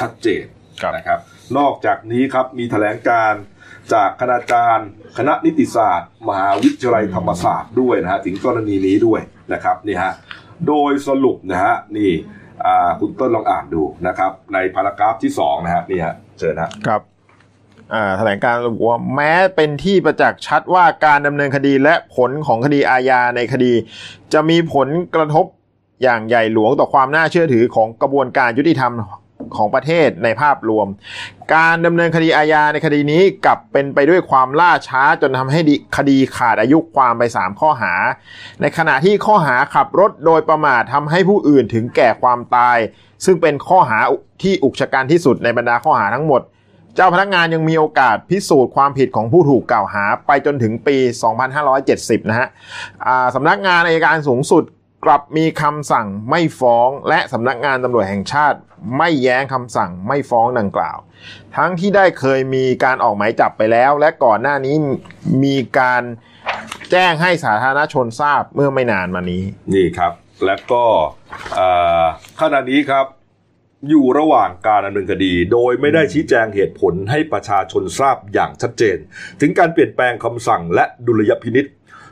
[0.00, 0.44] ชัดเจน
[0.82, 1.18] ครับนะครับ
[1.58, 3.42] นอกจากนี้ครับมีแถลงการณ์
[3.92, 9.20] จากคณาจารย์ คณะนิติศาสตร์ มหาวิทยาลัยธรรมศาสตร์ด้วยนะฮะถึงกรณีนี้ด้วย
[9.52, 10.12] นะครับนี่ฮะ
[10.68, 12.10] โดยสรุปนะฮะนี่
[12.64, 17.00] อ่าคุณต้นลองอ่านดูนะครับ ในพารากราฟที่สองนะฮะนี่ฮะเชิญฮะครับ
[17.94, 23.72] อ่าแถลงการระบุว่าแม้เป็นที่ประจักษ์ชัดว่าการดำเนินคดีและผลของคดีอาญาในคดี
[24.32, 25.46] จะมีผลกระทบ
[26.02, 28.92] อย่างใหญ่หลวงต่อความน่าเชื่อถือของกระบวนการยุติธรรม
[29.56, 30.86] ของประเทศในภาพรวม
[31.54, 35.60] การดำเนินคดีอาญาในคดีนี้กลับเป็นไปด้วยความล่าช้าจนทำให้
[35.96, 37.92] คดีขาดอายุความไป 3 ข้อหา
[38.60, 42.78] ในขณะที่ข้อหาขับรถโดยประมาททำให้ผู้อื่นถึงแก่ความตาย
[43.24, 43.98] ซึ่งเป็นข้อหา
[44.42, 46.42] ที่อุกชะกันที่สุดในบรรดาข้อหาทั้งหมด
[46.96, 50.96] เจ้าพนักงานยังมีโอกาสพิสูจน์ความผิดของผู้ถูกกล่าวหาไปจนถึงปี
[51.62, 52.48] 2570 นะฮะ
[53.06, 54.64] อ่าสำนักงานอายการสูงสุด
[55.04, 58.58] กลับมีคำสั่งไม่ฟ้อง และสำนักงานตำรวจแห่งชาติ
[58.98, 60.98] ไม่แย้งคำสั่งไม่ฟ้องดังกล่าว
[61.56, 64.74] ทั้งที่ได้เคยมีการออกหมายจับไปแล้ว และก่อนหน้านี้
[65.44, 66.02] มีการ
[66.90, 69.42] แจ้งให้สาธารณชนทราบเมื่อไม่นานมานี้
[69.74, 70.12] นี่ครับ
[70.44, 70.84] และก็
[72.40, 73.06] ขณะนี้ครับ
[73.88, 78.96] อยู่ระหว่างการดำเนินคดี โดยไม่ได้ชี้แจงเหตุผลให้ประชาชนทราบอย่างชัดเจน
[79.40, 81.66] ถึงการเปลี่ยนแปลงคำสั่งและดุลยพินิษ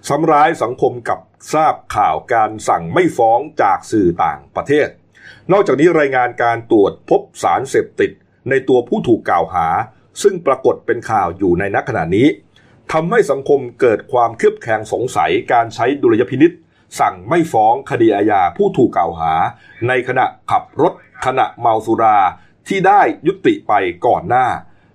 [0.08, 1.18] ซ้ำร้ายสังคมกับ
[1.54, 4.88] ทราบข่าวการสั่งไม่ฟ้องจากสื่อต่างประเทศ
[5.52, 8.10] นอกจากนี้รายงานการตรวจพบสารเสพติด
[8.48, 9.68] ในตัวผู้ถูกกล่าวหา
[10.22, 12.28] ซึ่งปรากฏเป็นข่าวอยู่ในนักขณะนี้
[12.92, 16.52] ทำให้สังคมเกิดความเครือบแคลงสงสัยการใช้ดุลยพินิษ
[17.00, 19.32] สั่งไม่ฟ้องคดีอาญาผู้ถูกกล่าวหา
[19.88, 20.94] ในขณะขับรถ
[21.26, 22.18] ขณะเมาสุรา
[22.68, 23.72] ที่ได้ยุติไป
[24.06, 24.46] ก่อนหน้า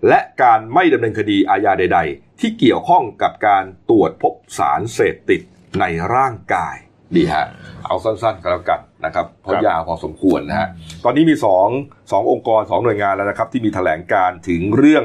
[0.07, 5.41] และการไม่ดำเนินคดีอาญาใด ๆ ที่เกี่ยวข้องกับการตรวจพบสารเสพติด
[5.79, 5.85] ใน
[6.15, 6.75] ร่างกาย
[7.15, 7.45] ดีฮะ
[7.85, 10.67] เอาสั้นๆก็แล้วกันนะครับเพราะครับยาวพอสมควรนะฮะ
[11.03, 11.67] ตอนนี้มีสอง
[12.11, 15.03] สององค์กรสองหน่วยงานแล้วนะครับ ที่มีแถลงการถึงเรื่อง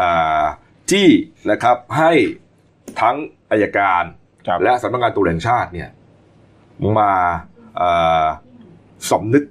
[0.00, 0.44] อา
[0.92, 1.08] ที่
[1.50, 2.12] นะครับให้
[3.00, 3.16] ทั้ง
[3.50, 4.04] อายการ
[4.46, 5.88] ครับและสำนักงานตำรวจแห่งชาติเนี่ย
[6.98, 7.12] มา
[7.76, 7.90] เอ่
[8.22, 8.24] อ
[9.10, 9.44] สำนึก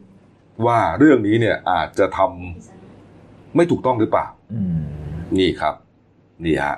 [0.65, 4.81] ว่าเรื่องนี้เนี่ยอาจจะทำไม่ถูกต้องหรือเปล่าอืม
[5.37, 5.75] นี่ครับ
[6.45, 6.77] นี่ฮะ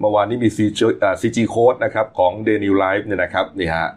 [0.00, 3.88] เมื่อวานนี้มี CG เอ่อ CG Code นะครับของ Daily Life เนี่ยนะครับนี่ฮะ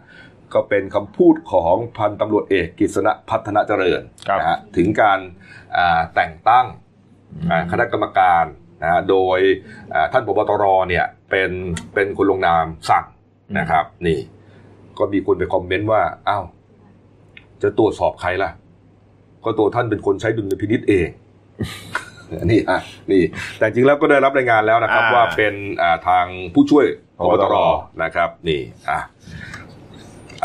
[0.54, 5.18] ก็เป็นคำพูดของพันตำรวจเอกกฤษณะพัฒนาเจริญครับนะฮะถึงการ
[5.76, 6.66] อ่าแต่งตั้ง
[7.50, 8.44] อ่าคณะกรรมการ
[8.82, 9.38] นะฮะโดย
[9.94, 11.50] อ่าท่านผบตรเนี่ยเป็น
[11.94, 13.04] เป็นคนลงนามสั่ง
[13.58, 14.18] นะครับ นี่
[14.98, 16.44] ก็มีคนไปคอมเมนต์ว่าอ้าว
[17.62, 18.50] จะตรวจสอบใครล่ะ
[19.44, 21.08] ก็ตัวท่านเป็นคนใช้ดุลยพินิษเอง
[22.50, 23.22] นี่อะนี่
[23.58, 26.86] แต่จริงแล้วก็ได้รับรายงานแล้วนะครับอ่าว่าเป็นอ่าทางผู้ช่วย
[27.18, 27.56] พบตรผบตร
[28.02, 28.60] นะครับ นี่
[28.90, 29.00] อะ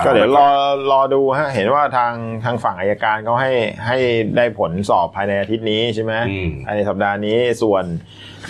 [0.03, 2.13] ก็เดี๋ยวรอาอรอดูฮะเห็นว่าทาง
[2.45, 3.51] ทางฝั่งอายการเขาให้
[3.87, 3.97] ให้
[4.37, 7.85] ได้ผลสอบภายในอาทิตย์นี้ใช่ไหมอืมภายในสัปดาห์นี้ส่วน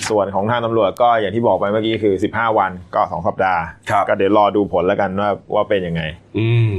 [0.10, 6.02] ส่วนของทางตำรวจก็อย่างที่บอกไปเมื่อกี้คือ 15 วันก็ 2 สัปดาห์ครับก็เดี๋ยวรอดูผลแล้วกันว่าว่าเป็นยังไง
[6.38, 6.78] อืม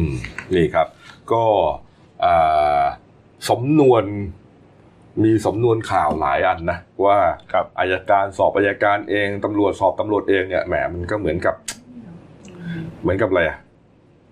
[0.55, 0.87] นี่ครับ
[1.33, 1.45] ก็
[2.25, 2.83] อ่า
[3.51, 4.05] สำนวน
[5.25, 7.19] มีสำนวนข่าวหลายอันนะว่า
[7.53, 11.55] ครับอายการสอบอายการเองตำรวจสอบตำรวจเองเนี่ยแหมมันก็เหมือนกับ
[13.03, 13.59] เหมือนกับอะไรอะ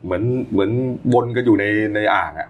[0.05, 0.71] เหมือนเหมือน
[1.15, 1.65] วนกันอยู่ใน
[1.95, 2.49] ในอ่างอะ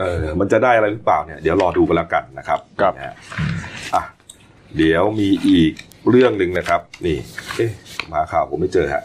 [0.00, 3.14] เออ มันจะได้อะไรหรือเปล่าเนี่ยเดี๋ยวรอดูกันแล้วกันนะครับครับนะฮะ
[3.94, 4.02] อะ
[4.76, 5.72] เดี๋ยวมีอีก
[6.10, 7.16] เรื่องหนึ่งนะครับ นี่
[7.56, 7.70] เอ๊ะ
[8.12, 9.02] มาข่าวผมไม่เจอฮะ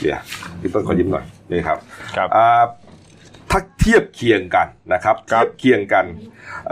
[0.00, 0.20] เดี๋ยว
[0.60, 1.78] พี่ต้นขอยิ้มหน่อยนี่ครับ
[2.16, 2.48] ครับอ่า
[3.50, 6.04] ถ้าเทียบเคียงกันนะครับครับเทียบเคียงกัน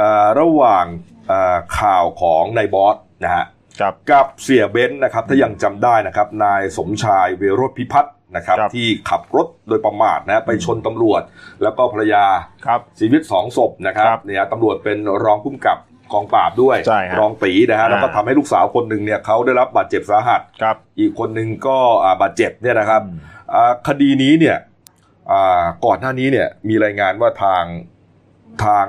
[0.01, 0.85] อ่าระหว่าง
[1.31, 3.45] อ่าข่าวของนายบอสนะฮะ
[3.81, 11.23] ครับกับเสี่ยเบนซ์นะครับ ถ้ายังจำได้นะครับ นายสมชายเวโรจน์พิพัฒน์ นะครับครับที่ขับรถโดยประมาทนะไปชนตำรวจ
[11.63, 12.25] แล้วก็ภรรยา
[12.67, 15.79] ครับเสียชีวิตสองศพนะครับครับเนี่ยตำรวจเป็นรองผู้กำกับ
[16.13, 23.19] กองปราบด้วยใช่ฮะรองตีนะฮะแล้วก็อ่าทำให้ลูกสาวคนหนึ่งเนี่ยเขาได้รับบาดเจ็บสาหัสครับ อีกคนหนึ่งก็อ่าบาดเจ็บเนี่ยนะครับอืม
[23.55, 24.57] อ่าคดีนี้เนี่ย
[25.31, 27.65] อ่าก่อนหน้านี้เนี่ยมีรายงานว่าทาง
[28.65, 28.87] ทาง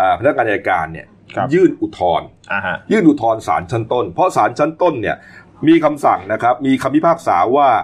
[0.00, 5.16] อ่าพนักงานอัยการเนี่ยครับยื่นอุทธรณ์อ่าฮะยื่นอุทธรณ์ศาลชั้นต้น เพราะศาลชั้นต้นเนี่ย
[5.68, 7.80] มีคำสั่งนะครับมีคำพิพากษาว่าอ่า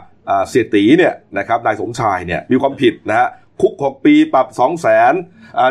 [0.49, 3.29] เสียตีเนี่ยนะครับนายสมชายเนี่ยมีความผิดนะฮะ
[3.61, 5.15] คุก 6 ปีปรับ 2 0 0แสน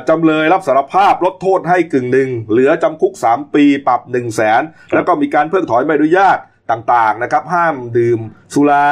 [0.09, 4.61] จำเลยรับสารภาพลดโทษให้กึ่งหนึ่งเหลือจำคุก 3 ปีปรับ 1 0 0 0 0แสน
[4.93, 6.37] แล้วก็มีการเพิกถอนใบอนุญาต
[6.71, 8.19] ต่างๆนะครับ ห้ามดื่ม
[8.53, 8.87] สุรา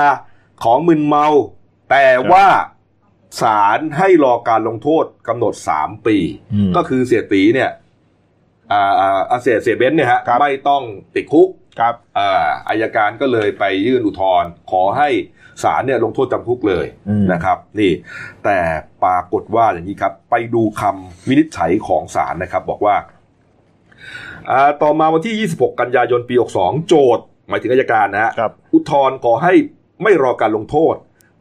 [0.64, 1.28] ของมึนเมา
[1.92, 2.46] แต่ว่า
[3.42, 6.18] ศาลให้รอการลงโทษกำหนด 3 ปี
[6.54, 7.72] อืมก็คือเสียตีเนี่ย
[8.72, 10.84] อ่าอ่าอ่าเสียเสียเบนซ์เนี่ยฮะครับไม่ต้อง
[11.16, 11.48] ติดคุก
[11.80, 15.10] ครับอ่าอายการก็เลยไปยื่นอุทธรณ์ขอให้
[15.64, 17.92] ศาลเนี่ยลงโทษจำคุกเลยอืมนะครับ นี่
[18.44, 18.58] แต่
[19.04, 22.96] ปรากฏว่าอย่างนี้ครับ ไปดูคำวินิจฉัยของศาลนะครับ บอกว่า
[24.50, 29.54] อ่าต่อมาวันที่ 26 กันยายนปี 62 โจทย์หมายถึงอายการนะฮะครับอุทธรณ์ขอให้
[30.04, 30.96] ไม่รอการลงโทษ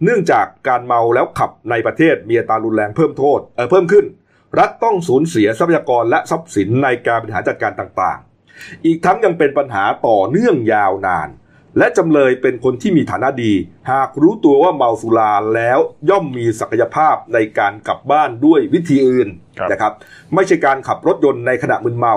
[0.05, 4.05] เนื่องจากการเมาแล้วขับในประเทศมีอัตรารุนแรงเพิ่มโทษเออเพิ่มขึ้น
[4.59, 8.32] รัฐต้องสูญเสียทรัพยากรและทรัพย์สินในการบริหารจัดการต่างๆ
[8.87, 11.29] อีกทั้งยังเป็นปัญหาต่อเนื่องยาวนาน
[11.79, 13.53] และจำเลยเป็นคนที่มีฐานะดี
[13.91, 19.93] หากรู้ตัวว่าเมาสุราแล้วย่อมมีศักยภาพในการกลับบ้านด้วยวิธีอื่นครับนะครับ
[20.35, 22.15] ไม่ใช่การขับรถยนต์ในขณะมึนเมา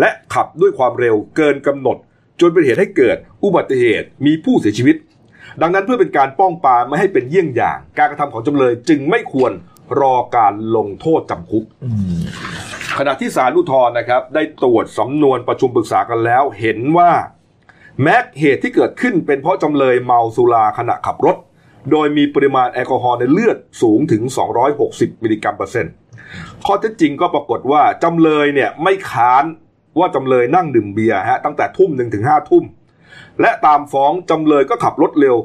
[0.00, 1.96] และขับด้วยความเร็วเกินกำหนด
[2.40, 4.96] จนเป็นเหตุให้เกิดอุบัติเหตุมีผู้เสียชีวิต
[5.62, 9.52] ดังนั้นเพื่อเป็นการป้องปรามไม่ให้เป็นเยี่ยงอย่าง การกระทำของจำเลยจึงไม่ควร
[10.00, 11.64] รอการลงโทษจำคุก
[12.98, 17.10] ขณะที่ศาลอุทธรณ์นะครับ ได้ตรวจสำนวนประชุมปรึกษากันแล้ว เห็นว่า
[18.02, 21.36] แม้เหตุที่เกิดขึ้นเป็นเพราะจำเลยเมาสุราขณะขับรถ
[21.90, 24.22] โดยมีปริมาณแอลกอฮอล์ในเลือดสูงถึง
[24.72, 25.92] 260 มิลลิกรัมเปอร์เซ็นต์
[26.66, 29.44] ข้อเท็จจริงก็ปรากฏว่าจำเลยเนี่ยไม่ค้าน
[29.98, 32.64] ว่าจำเลยนั่งดื่มเบียร์ฮะตั้งแต่ทุ่มหนึ่งถึงห้าทุ่ม
[33.40, 35.36] และตามฟ้องจำเลยก็ขับรถเร็ว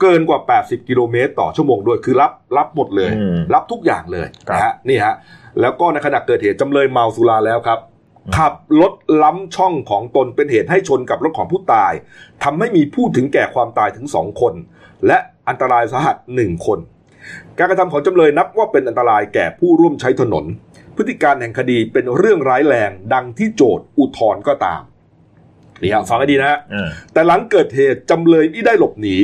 [0.00, 5.14] เกินกว่า 80 กิโลเมตรต่อชั่วโมงด้วยคือรับรับหมดเลย อืมรับทุกอย่างเลยครับ นะฮะนี่ฮะ
[5.60, 7.78] แล้วก็ในขณะเกิดเหตุจำเลยเมาสุราแล้วครับ
[8.36, 11.92] ขับรถล้ำช่องของตนเป็นเหตุให้ชนกับรถของผู้ตาย
[12.44, 14.54] ทำให้มีผู้ถึงแก่ความตายถึงสองคน
[15.06, 16.78] และอันตรายสาหัสหนึ่งคน
[17.58, 20.44] การกระทำของจำเลยนับว่าเป็นอันตรายแก่ผู้ร่วมใช้ถนน
[20.96, 24.82] พฤติการแห่งคดีเป็นเรื่องร้ายแรงดังที่โจทย์อุทธรณ์ก็ตาม
[25.82, 29.18] นี่ฮะฟังให้ดีนะฮะอ่าแต่หลังเกิดเหตุจำเลยไม่ได้หลบหนี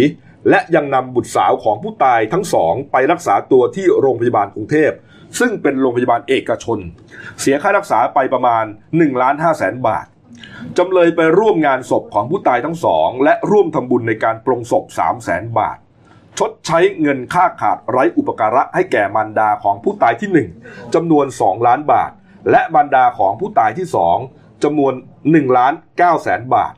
[0.50, 4.92] และยังนำบุตรสาวของผู้ตายทั้งสองไปรักษาตัวที่โรงพยาบาลกรุงเทพ
[5.38, 6.78] ซึ่งเป็นโรงพยาบาลเอกชน
[7.40, 10.06] เสียค่ารักษาไปประมาณ1ล้าน5แสนบาท
[10.78, 15.78] จำเลยไปร่วมงานศพของผู้ตายทั้งสอง และร่วมทำบุญในการปรงศพ3แสนบาท
[16.38, 22.10] ชดใช้เงินค่าขาดไร้อุปการะให้แก่มารดาของผู้ตายที่ 1จำนวน 2 ล้านบาท
[22.50, 23.86] และมารดาของผู้ตายที่
[24.24, 24.92] 2จำนวน
[25.26, 26.72] 1ล้าน9แสนบาท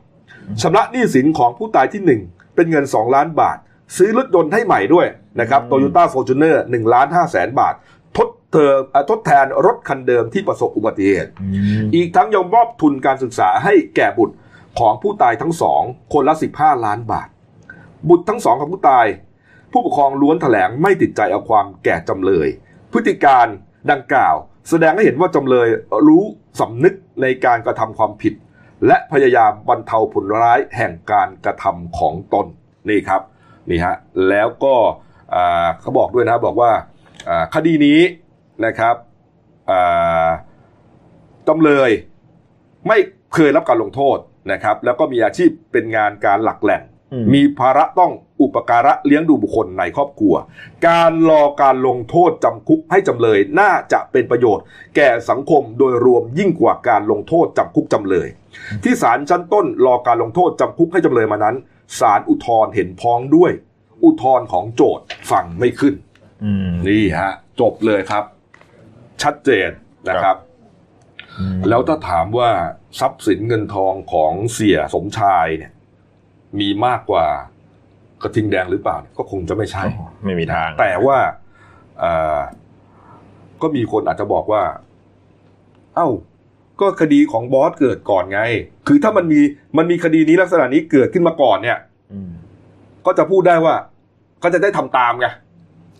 [0.61, 3.57] ชำระหนี้สินของผู้ตายที่ 1 เป็นเงิน 2 ล้านบาท
[3.97, 5.07] ซื้อรถยนต์ให้ใหม่ด้วย
[5.39, 7.73] นะครับโตโยต้าฟอร์จูเนอร์หนึ่งล้านห้าแสนบาท
[8.17, 11.31] ทดเธอเอ่อทดแทนรถคันเดิมที่ประสบอุบัติเหตุ
[11.95, 14.35] อีกทั้งยังมอบทุนการศึกษาให้แก่บุตร
[14.79, 15.81] ของผู้ตายทั้งสอง
[16.13, 17.27] คนละ 15 ล้านบาท
[18.09, 19.05] บุตรทั้งสองของผู้ตาย
[19.71, 22.47] ผู้ปกครองล้วนแถลงไม่ติดใจเอาความแก่จำเลย
[22.91, 23.45] พฤติการณ์
[23.91, 24.35] ดังกล่าว
[24.69, 25.67] แสดงให้เห็นว่าจำเลย
[26.07, 26.23] รู้
[26.59, 28.33] สำนึกในการกระทำความผิด
[28.87, 32.45] และพยายามบรรเทาผลร้ายแห่งการกระทำของตน
[32.89, 33.21] นี่ครับ
[33.69, 33.95] นี่ฮะ
[34.29, 34.75] แล้วก็
[35.33, 36.71] อ่าเขาบอกด้วยนะบอกว่า
[37.29, 37.99] อ่าคดีนี้
[38.65, 38.95] นะครับ
[39.71, 40.27] อ่า
[41.47, 41.91] จำเลย
[42.87, 42.97] ไม่
[43.33, 44.17] เคยรับการลงโทษ
[44.51, 48.11] นะครับ แล้วก็มีอาชีพเป็นงานการหลักแหล่งอืมมีภาระต้อง
[48.41, 50.35] อุปการะเลี้ยงดูบุคคลในครอบครัว
[50.87, 54.65] การรอการลงโทษจำคุกให้จำเลยน่าจะเป็นประโยชน์
[54.95, 58.27] แก่สังคมโดยรวมยิ่งกว่าการลงโทษจำคุกจำเลย
[58.83, 61.55] ที่ศาลชั้นต้นรอการลงโทษจำคุกให้จำเลยมานั้น
[61.99, 63.51] ศาลอุทธรณ์เห็นพ้องด้วย
[64.03, 65.93] อุทธรณ์ของโจทย์ฟังไม่ขึ้น
[66.43, 67.31] อืมนี่ฮะ
[67.61, 68.23] จบเลยครับ
[69.23, 69.69] ชัดเจน
[70.09, 70.37] นะครับ
[71.39, 72.49] อืมแล้วถ้าถามว่า
[72.99, 75.71] ทรัพย์สินเงินทองของเสียสมชายเนี่ย
[76.59, 77.27] มีมากกว่า
[78.23, 79.83] กระทิงแดงหรือเปล่าเนี่ยก็คงจะไม่ใช่
[80.25, 81.17] ไม่มีทาง แต่ว่า
[81.99, 82.39] เอ่อ
[83.61, 84.63] ก็มีคนอาจจะบอกว่า
[85.95, 86.07] เอ้า
[86.81, 88.41] ก็คดีของบอสเกิดก่อนไง
[88.87, 89.39] คือถ้ามันมี
[89.77, 91.77] มันมีคดีนี้ลักษณะนี้เกิดขึ้นมาก่อนเนี่ย
[92.11, 92.29] อืม
[93.05, 93.75] ก็จะพูดได้ว่า
[94.43, 95.27] ก็จะได้ทำตามไง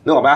[0.03, 0.31] นึกออกไหม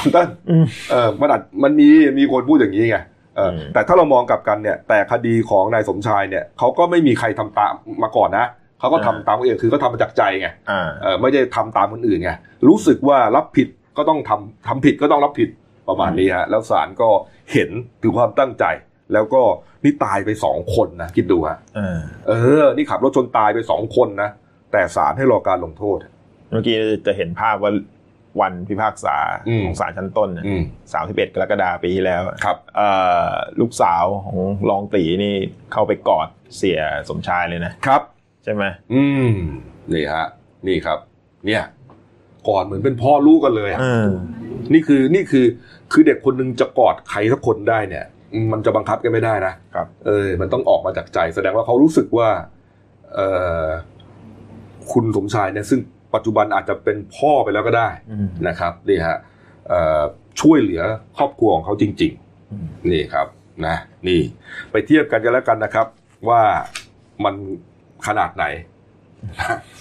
[0.00, 2.98] คุณเต้นอืมเออมันอาจมันมีมีคนพูดอย่างนี้ไง
[3.36, 8.46] เอออมแต่ถ้าเรามองกลับกันเนี่ย แต่คดีของนายสมชายเนี่ยเขาก็ไม่มีใครทำตามมาก่อนนะ
[8.80, 12.30] เขาก็ทำตามเองคือเขาทำมาจากใจไงอ่าเออไม่ได้ทำตามคนอื่นไง
[12.68, 15.48] รู้สึกว่ารับผิดก็ต้องทำทำผิดก็ต้องรับผิด
[15.88, 17.08] ประมาณนี้ฮะแล้วศาลก็
[17.52, 17.70] เห็น
[18.02, 18.64] ถึงความตั้งใจ
[19.12, 19.42] แล้วก็
[19.84, 24.30] นี่ตายไปสองคนนะคิดดูฮะอ่าเออ นี่ขับรถชนตายไปสองคนนะ
[24.72, 25.98] แต่ศาลให้รอการลงโทษ
[26.50, 27.72] เมื่อกี้จะเห็นภาพว่า
[28.40, 29.16] วันพิพากษา
[29.48, 32.88] อืมของศาลชั้นต้นอืมสามสิบเอ็ดกรกฎาคมปีที่แล้วครับเอ่
[33.28, 34.38] อลูกสาวของ
[34.70, 35.34] รองตีนี่
[35.72, 38.02] เข้าไปกอดเสียสมชายเลยนะครับ
[38.44, 39.32] ใช่ไหมอืม
[39.92, 40.26] นี่ฮะ
[40.66, 40.98] นี่ครับ
[41.46, 41.62] เนี่ย
[42.48, 44.08] กอดเหมือนเป็นพ่อลูกกันเลยอะอืม
[44.72, 45.46] นี่คือนี่คือ
[45.92, 48.04] คือเด็กคนหนึงจะกอดใครสักคนได้เนี่ย
[48.52, 52.28] มันจะบังคับกันไม่ได้นะครับ เออ มันต้องออกมาจากใจ แสดงว่าเขารู้สึกว่า
[53.14, 53.20] เอ
[53.64, 53.66] อ
[54.92, 55.80] คุณสมชายเนี่ยซึ่ง
[56.14, 59.18] ปัจจุบันอาจจะเป็นพ่อไปแล้วก็ได้อืมนะครับนี่ฮะ
[59.68, 60.02] เอ่อ
[60.40, 60.82] ช่วยเหลือ
[61.16, 62.12] ครอบครัวของเขาจริง
[62.52, 63.26] อืมๆนี่ครับ
[63.66, 63.76] นะ
[64.08, 64.20] นี่
[64.70, 65.86] ไปเทียบกันกันแล้วกันนะครับ
[66.28, 66.42] ว่า
[67.24, 67.34] มัน
[68.06, 68.44] ขนาดไหน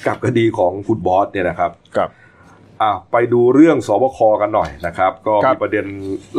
[0.08, 2.10] กับคดีของคุณบอสเนี่ยนะครับ ครับ
[2.82, 5.86] อะไปดูเรื่องสบคกันหน่อยนะครับ ก็ครัมีบประเด็น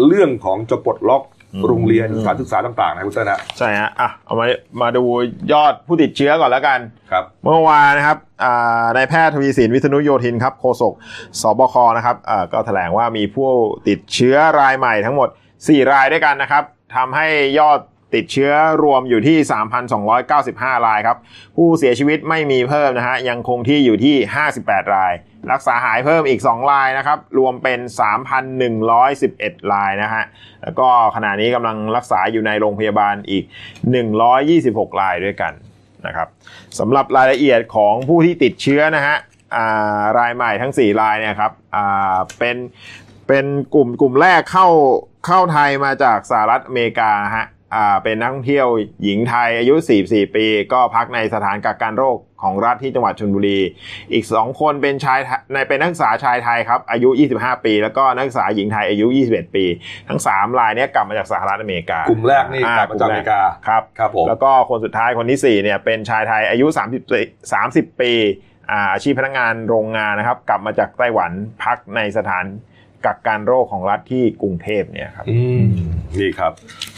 [0.07, 4.47] เรื่องของจะปลดล็อกอืมโรงเรียนสถานศึกษาต่างๆนะคุณเต้นนะใช่ฮะอะเอามา
[4.81, 5.05] มาดู
[5.53, 6.79] ยอดผู้ติดเชื้อก่อนแล้วกัน
[7.11, 10.93] ครับเมื่อวานนะครับอ่านายแพทย์ทวีสินวิษณุโยธินครับโฆษก
[11.41, 13.49] สบคนะครับอ่าก็แถลงว่ามีผู้
[13.89, 15.29] ติดเชื้อรายใหม่ทั้งหมด
[15.61, 16.65] 4 รายด้วยกันนะครับ
[16.97, 17.27] ทำให้
[17.59, 17.79] ยอด
[18.15, 19.37] ติดเชื้อรวมอยู่ที่
[20.13, 21.17] 3,295 รายครับ
[21.57, 24.17] ผู้เสียชีวิตไม่มีเพิ่มนะฮะ ยังคงที่อยู่ที่
[24.55, 25.13] 58 ราย
[25.53, 27.81] รักษาหายเพิ่มอีก 2 รายนะครับ รวมเป็น
[28.61, 30.25] 3,111 รายนะฮะ
[30.63, 33.45] แล้วก็ขณะนี้กำลังรักษาอยู่ในโรงพยาบาลอีก
[34.23, 35.53] 126 รายด้วยกัน
[36.07, 36.29] นะครับ
[36.79, 39.17] สำหรับรายละเอียดของผู้ที่ติดเชื้อนะฮะ
[40.19, 41.53] รายใหม่ทั้ง 4 รายเนี่ยครับ
[42.39, 42.57] เป็น
[43.29, 44.69] เป็นกลุ่มกลุ่มแรกเข้า
[45.27, 47.47] เข้าไทยมาจากสหรัฐอเมริกาฮะ
[48.03, 48.67] เป็นนักท่องเที่ยว
[49.05, 53.59] หญิงไทยอายุ 44 ปี ก็พักในสถานกักกันโรคของรัฐที่จังหวัดชลบุรี
[54.13, 55.21] อีก 2 คนเป็นชาย
[55.53, 57.09] ในเป็นนักศึกษาชายไทยครับ อายุ
[57.39, 59.65] 25 ปี แล้วก็นักศึกษาหญิงไทยอายุ 21 ปี
[60.09, 66.67] ทั้ง 3 รายนี้กลับมาจากสหรัฐอเมริกากลุ่มแรกนี่กลับมาจากอเมริกาครับครับผมแล้วก็คนสุดท้ายคนที่ 4 เนี่ยเป็นชายไทยอายุ
[67.31, 68.13] 30 30 ปี
[68.93, 71.33] อาชีพพนักงานโรงงานนะครับ กลับมาจากไต้หวัน
[71.63, 72.45] พักในสถาน
[73.07, 75.27] กักกันโรคของรัฐที่กรุงเทพเนี่ยครับ
[76.21, 76.53] นี่ครับ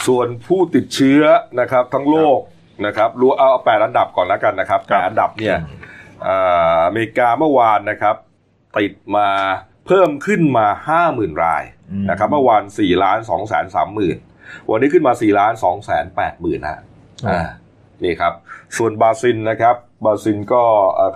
[0.07, 1.23] ส่วนผู้ติดเชื้อ
[1.61, 2.39] นะครับ ทั้งโลก
[2.87, 5.57] นะครับรู้เอาแปดอันดับก่อนแล้วกันนะครับแปดอันดับเนี่ย
[6.29, 6.31] อ
[6.93, 8.17] เมริกาเมื่อวานนะครับ
[8.79, 9.29] ติดมา
[9.87, 11.65] เพิ่มขึ้นมาห้าหมื่นราย
[12.11, 14.17] นะครับ เมื่อวานสี่ล้านสองแสนสามหมื่น
[14.71, 16.81] วันนี้ขึ้นมาสี่ล้านสองแสนแปดหมื่นนะ
[17.29, 17.47] อ่า
[18.05, 18.33] นี่ครับ
[18.77, 20.63] ส่วนบาซินนะครับบราซิลก็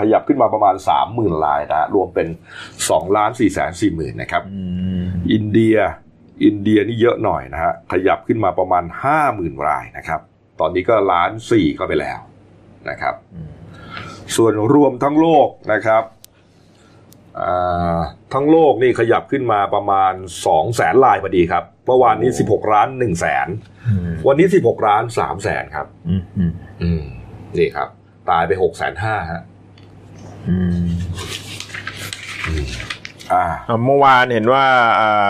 [0.01, 0.75] ขยับขึ้นมาประมาณ
[1.11, 2.29] 30,000รายนะรวมเป็น
[2.77, 4.43] 2ล้าน4แสน4หมื่นนะครับ
[5.33, 5.77] อินเดีย
[6.45, 8.85] อินเดียนี่เยอะหน่อยนะฮะขยับขึ้นมาประมาณ
[9.25, 10.21] 50,000 รายนะครับ
[10.61, 12.19] ตอนนี้ก็ล้านสี่ก็ไปแล้ว
[12.91, 13.15] นะครับ
[14.37, 16.05] ส่วนรวมทั้งโลกนะครับ
[18.35, 20.13] ทั้งโลกนี่ขยับขึ้นมาประมาณ
[20.45, 23.49] 2แสนลายพอดีครับเมื่อวานนี้ 16ล้าน1แสน
[24.27, 25.87] วันนี้ 16ล้าน3แสนครับ
[26.83, 27.05] อืม
[27.59, 27.89] นี่ครับ
[28.31, 29.43] ตายไปหกแสนห้าฮะ
[33.87, 34.65] เมื่อวานเห็นว่า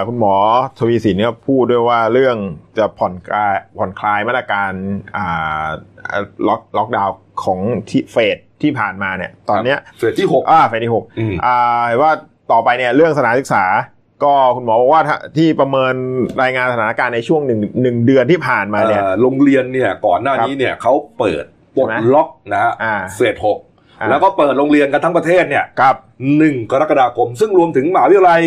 [0.09, 0.35] คุณหมอ
[0.79, 2.37] ทวีสินเนี่ยพูดด้วยว่าเรื่อง
[2.79, 4.71] จะผ่อนคลายผ่อนคลายมาตรการ
[6.49, 11.05] ล็อกล็อกดาวน์ของที่เฟสที่ผ่านมาเนี่ย ตอนเนี้ยเฟสที่หกอ่าเฟสที่หก
[11.47, 11.59] อ่า
[12.03, 12.13] ว่า
[12.53, 13.65] ต่อไปเนี่ยเรื่องสถานศึกษา
[14.25, 15.03] ก็คุณหมอบอกว่า
[15.37, 15.95] ที่ประเมิน
[16.43, 21.45] รายงานสถานการณ์ในช่วงหนึ่งหนึ่งเดือนที่ผ่านมาเนี่ยโรงเรียนเนี่ยก่อนหน้านี้เนี่ยเขาเปิด
[21.89, 22.73] ปลดล็อกนะฮะ
[23.15, 23.59] เฟสหก
[24.11, 25.97] แล้วก็เปิดโรงเรียนกันทั้งประเทศเนี่ยครับ
[26.39, 28.41] หนึ่งกรกฎาคม ซึ่งรวมถึงมหาวิทยาลัย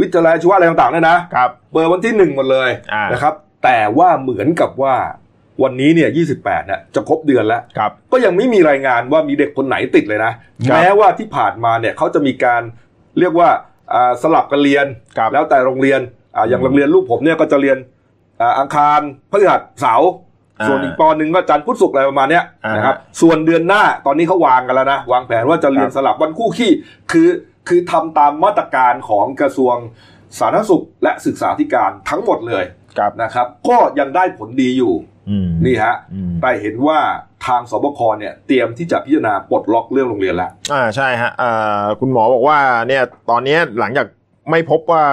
[0.00, 2.70] วิทยาลัยชีวะอะไรต่างๆเนี่ยนะครับเปิดวันที่หนึ่งหมดเลย
[3.12, 4.94] นะครับ แต่ว่าเหมือนกับว่า
[5.62, 7.62] วันนี้เนี่ยยี่สิบแปดเนี่ย จะครบเดือนแล้ว
[8.12, 10.32] ก็ยังไม่มีรายงานว่ามีเด็กคนไหนติดเลยนะ
[10.68, 12.62] แม้ว่าที่ผ่านมาเนี่ยเขาจะมีการ
[13.18, 13.48] เรียกว่า
[14.22, 14.86] สลับกันเรียน
[15.32, 16.00] แล้วแต่โรงเรียน
[16.48, 17.78] อย่างโรงเรียนลูกผมเนี่ยก็จะเรียน
[18.58, 19.00] อังคาร
[19.30, 20.10] พฤหัสเสาร์
[20.66, 22.40] ส่วนอีกปอหนึ่งก็จันทร์พุธศุกร์อะไรประมาณนี้
[22.76, 26.70] นะครับส่วนเดือนหน้าตอนนี้เขาวางกันแล้วนะวางแผนว่าจะเรียนสลับวันคู่ขี้
[27.12, 27.28] คือ
[27.68, 29.76] คือทำตามมาตรการของกระทรวง
[30.38, 32.64] สาธารณสุขและศึกษาธิการทั้งหมดเลย
[33.22, 34.94] นะครับ ก็ยังได้ผลดีอยู่
[35.66, 35.96] นี่ฮะ
[36.42, 36.98] แต่เห็นว่า
[37.46, 44.06] ทางสบคเนี่ยเตรียมที่จะพิจารณาปลดล็อกเรื่องโรงเรียนแล้วอ่าใช่ฮะอ่าคุณหมอบอกว่าเนี่ยตอนนี้หลังจาก
[44.50, 45.04] ไม่พบว่า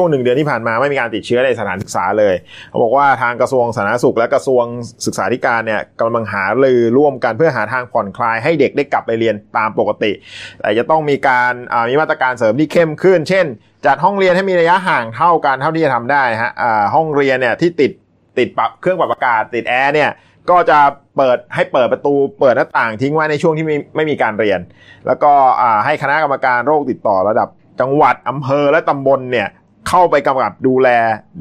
[0.00, 2.34] ช่วงหนึ่งเดือนที่ผ่านมาไม่มีการติดเชื้อในสถานศึกษาเลย
[2.70, 4.64] เขาบอกว่าทางกระทรวงสาธารณสุขและกระทรวง
[5.06, 10.12] ศึกษาธิการเนี่ยกำลังหาลือร่วมกันเพื่อหาทางผ่อนคลายให้เด็กได้กลับไปเรียนตามปกติ
[10.60, 11.52] แต่จะต้องมีการ
[11.88, 13.46] มีมาตรการเสริมที่เข้มขึ้น เช่น
[13.86, 16.52] จัดห้องเรียนให้มีระยะห่างเท่ากันเท่าที่จะทำได้ฮะ
[16.94, 17.92] ห้องเรียนเนี่ยที่ติด
[18.38, 20.10] ติดปรับเครื่องปรับอากาศติดแอร์เนี่ย
[20.50, 20.78] ก็จะ
[21.16, 24.60] เปิดให้เปิดประตูเปิดหน้าต่างทิ้งไว้ในช่วงที่ไม่ไม่มีการเรียน
[25.06, 25.32] แล้วก็
[25.84, 27.48] ให้คณะกรรมการโรคติดต่อระดับ
[27.80, 29.48] จังหวัดอำเภอและตำบลเนี่ย
[29.88, 30.88] เข้าไปกำกับดูแล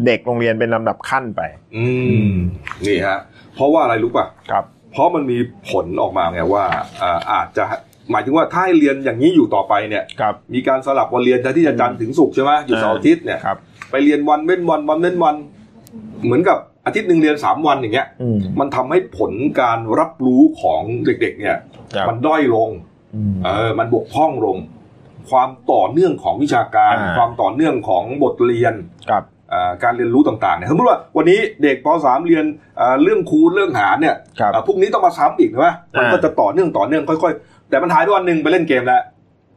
[0.06, 1.42] เด็กโรงเรียนเป็นลำดับขั้นไป
[1.78, 1.86] อื
[2.30, 2.32] ม
[2.88, 3.20] นี่ฮะ
[3.56, 5.38] เพราะว่าอะไรรู้ป่ะครับ เพราะมันมี
[5.70, 6.64] ผลออกมาไงว่า
[7.32, 7.64] อาจจะ
[8.12, 10.04] หมายถึงว่าถ้าให้เรียนอย่างนี้อยู่ต่อไปเนี่ย
[10.54, 13.40] มีการสลับวันเรียนที่จะจันทร์ถึงศุกร์ใช่ไหมอยู่เสาร์อาทิตย์เนี่ย
[13.92, 15.36] ไปเรียนวันเว้นวันวันเว้นวัน
[16.26, 18.08] เหมือนกับอาทิตย์หนึ่งเรียนสามวันอย่างเงี้ย
[18.60, 21.58] มันทำให้ผลการรับรู้ของเด็กๆ เนี่ย
[22.10, 22.70] มันด้อยลง
[23.46, 24.58] เออ มันบกพร่องลง
[25.30, 28.74] ความต่อเนื่องของวิชาการ ความต่อเนื่องของบทเรียน
[29.84, 32.46] การเรียนรู้ต่างๆเนี่ยสมมติว่าวันนี้เด็กป .3 เรียน
[33.04, 34.16] เรื่องคูณเรื่องหารเนี่ย
[34.68, 39.02] พรุ่งนี้ต้องมาซ้ำอีกนะมันก็จะต่อเนื่องต่อเนื่องค่อยๆ แต่มันท้ายด้วยวันหนึ่งไปเล่นเกมแล้ว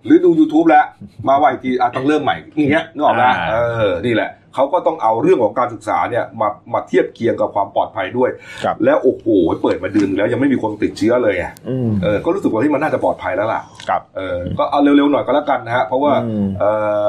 [0.05, 0.85] หรือดู YouTube แล้ว
[1.29, 3.55] มาไหวทีต้องเริ่มใหม่อย่างเงี้ยนึกออกไหมเอ
[3.91, 8.31] อนี่แหละ เขาก็ต้องเอาเรื่องของการศึกษาเนี่ยมามาเทียบเคียงกับความปลอดภัยด้วย
[8.85, 9.27] แล้วโอ้โห
[9.63, 11.53] เปิดมาเดือนแล้วยังไม่มีคนติดเชื้อเลยอะ
[12.03, 16.13] เออก็รู้สึกว่าที่มันน่าจะปลอดภัยแล้วล่ะ ครับ เออก็เอาเร็วๆหน่อยก็แล้วกันนะฮะ เพราะว่า
[16.61, 16.65] เอ
[17.03, 17.05] อ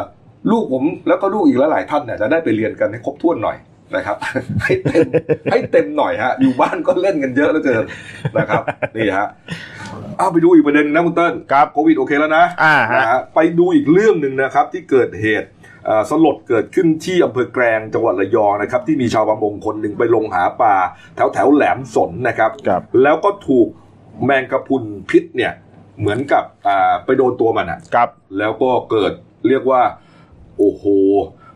[0.52, 3.58] ลูกผมแล้วก็ลูกอีกหลายๆท่านเนี่ยจะได้ไปเรียนกันให้ครบถ้วนหน่อย
[3.96, 4.18] นะครับ
[4.64, 5.08] ให้เต็ม
[5.52, 7.86] ให้เต็มหน่อยฮะ อยู่บ้านก็เล่นกันเยอะแล้วเกิน
[8.38, 8.64] นะครับ
[8.96, 9.28] นี่ฮะ
[10.18, 15.61] เอาไปดูอีกประเด็นนะคุณเติ้ลครับโควิดโอเคแล้วนะอ่าฮะไปดูอีกเรื่องหนึ่งนะครับที่เกิดเหตุเอ่อ
[16.10, 20.76] สลดเกิดขึ้นที่อำเภอแกลงจังหวัดระยองนะครับที่มีชาวประมงคนหนึ่งไปลงหาปลา
[21.16, 23.68] แถวแถวๆแหลมสนนะครับครับ แล้วก็ถูก
[24.26, 25.54] แมงกะพรุนพิษเนี่ย
[26.00, 29.14] เหมือนกับอ่าไปโดนตัวมันอะครับแล้วก็เกิด
[29.48, 29.82] เรียกว่า
[30.58, 30.84] โอ้โห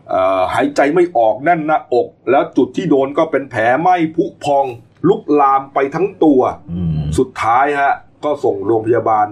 [0.08, 4.64] เอ่อหายใจไม่ออกแน่นหน้าอก แล้วจุดที่โดนก็เป็นแผลไหม้ผุพอง
[5.08, 6.40] ลุกลามไปทั้งตัว
[6.72, 7.92] อืมสุดท้ายฮะ
[8.24, 9.26] ก็ส่งโรงพยาบาล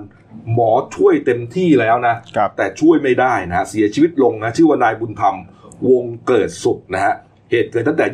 [0.53, 5.36] หมอช่วยเต็มที่แล้วนะครับแต่ช่วยไม่ได้นะฮะเสียชีวิตลงนะชื่อว่านายบุญธรรม
[5.88, 7.14] วงเกิดสุขนะฮะ
[7.51, 8.07] เหตุเกิดตั้งแต่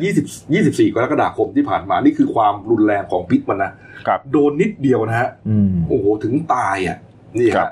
[0.87, 3.71] 20 24 กรกฎาคมที่ผ่านมา นี่คือความรุนแรงของพิษมันนะ
[4.07, 6.97] ครับโดนนิดเดียวนะฮะอืมโอ้โห ถึงตายอะ
[7.39, 7.71] นี่ครัฮะบ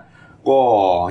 [0.50, 0.62] ก็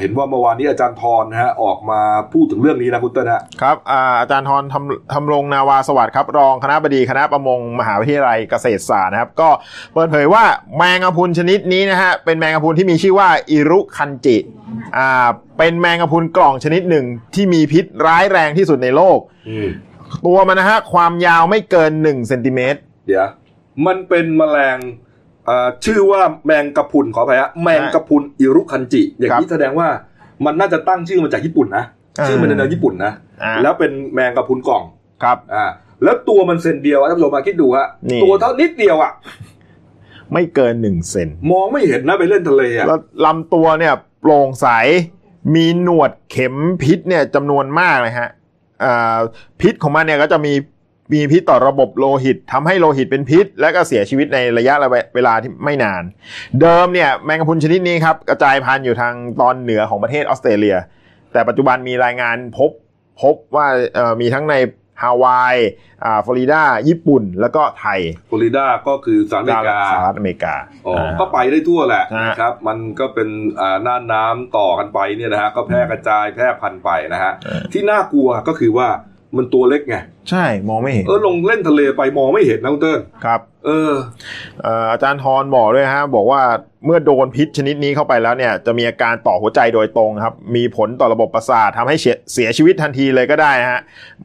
[0.00, 2.00] เห็นว่าเมื่อวานนี้อาจารย์ทรนะฮะออกมา
[2.32, 9.48] พูดถึงเรื่องนี้นะคุณเต้นฮะครับอ่าอาจารย์ทรทำทำรงนาวาสวัสดิ์ครับ รองคณะบดีคณะประมงมหาวิทยาลัยเกษตรศาสตร์นะครับ ก็
[9.92, 10.44] เปิดเผยว่า
[10.76, 14.36] แมงกะพรุนชนิดนี้นะฮะเป็นแมงกะพรุนที่มีชื่อว่าอิรุคันจิ
[14.96, 17.04] อ่าเป็นแมงกะพรุนกล่องชนิดหนึ่ง
[17.34, 19.18] ที่มีพิษร้ายแรงที่สุดในโลก
[19.48, 19.68] อืม
[20.26, 23.28] ตัวมันนะฮะความยาวไม่เกิน1เซนติเมตรเดี๋ยว
[23.86, 25.07] มันเป็นแมลงอ่า
[25.84, 29.88] ชื่อว่าแมงกะพรุนขออภัยฮะแมงกะพรุนอิรุคันจิ อย่างนี้แสดงว่า
[30.44, 31.84] มันน่าจะตั้งชื่อมาจากญี่ปุ่นนะ
[32.18, 34.82] อ่าชื่อมันในแนวญี่ปุ่นนะอ่าแล้วเป็นแมงกะพรุนกล่อง
[35.22, 35.64] ครับอ่า
[36.04, 39.12] แล้วตัวมันเซนเดียวอะท่านผู้ชมมาคิดดูฮะนี่ตัวเท่านิดเดียวอะ
[40.32, 44.66] ไม่เกิน1เซนมองไม่เห็นนะไปเล่นทะเลอะแล้วลำตัวเนี่ยโปร่งใส
[45.54, 48.30] มีหนวดเข็มพิษเนี่ยจำนวนมากเลยฮะ
[48.84, 49.18] อ่า
[49.60, 50.52] พิษของมันเนี่ยก็จะมี
[51.12, 54.74] มีพิษต่อระบบโลหิตทำให้โลหิตเป็นพิษ และก็เสียชีวิตในระยะ
[55.14, 56.02] เวลาที่ไม่นาน
[56.60, 60.76] เดิมเนี่ยแมงกะพรุนชนิดนี้ครับกระจายพันธุ์อยู่ทางตอนเหนือของประเทศออสเตรเลีย
[61.32, 62.70] แต่ปัจจุบันมีรายงานพบ
[63.22, 64.56] พบว่าเอ่อมีทั้งใน
[65.02, 65.56] ฮาวาย
[66.04, 68.00] อ่าฟลอริดา ญี่ปุ่น แล้วก็ไทย
[68.30, 70.54] ฟลอริดาก็คือสหรัฐอเมริกา สหรัฐอเมริกา
[70.86, 73.28] อ๋ออ่าก็ไปได้ทั่วแหละฮะนะครับ มันก็เป็น
[73.60, 77.32] อ่าน่านน้ำต่อกันไปเนี่ยนะฮะ ก็แพร่กระจายแพร่พันธุ์ไปนะฮะ
[77.72, 78.88] ที่น่ากลัวก็คือว่า
[79.36, 79.96] มันตัวเล็กไง
[80.30, 83.92] ใช่มองไม่เห็น เออลงเล่นทะเลไปมองไม่เห็นนะคุณเติ้ลครับ เออ
[84.62, 86.42] เอ่ออาจารย์ทรบอกด้วยฮะ บอกว่า
[86.86, 93.80] เมื่อโดนพิษชนิดนี้เข้าไปแล้วเนี่ย จะมีอาการต่อหัวใจโดยตรงครับ มีผลต่อระบบประสาททำให้เสียเสียชีวิตทันทีเลยก็ได้นะฮะ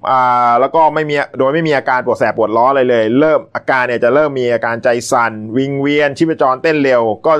[0.09, 7.33] อ่าแล้วก็ไม่มีโดยไม่มีอาการปวดแสบปวดร้อนอะไรเลย เริ่มอาการเนี่ยจะเริ่มมีอาการใจสั่นวิงเวียนชีพจรเต้นเร็ว ก็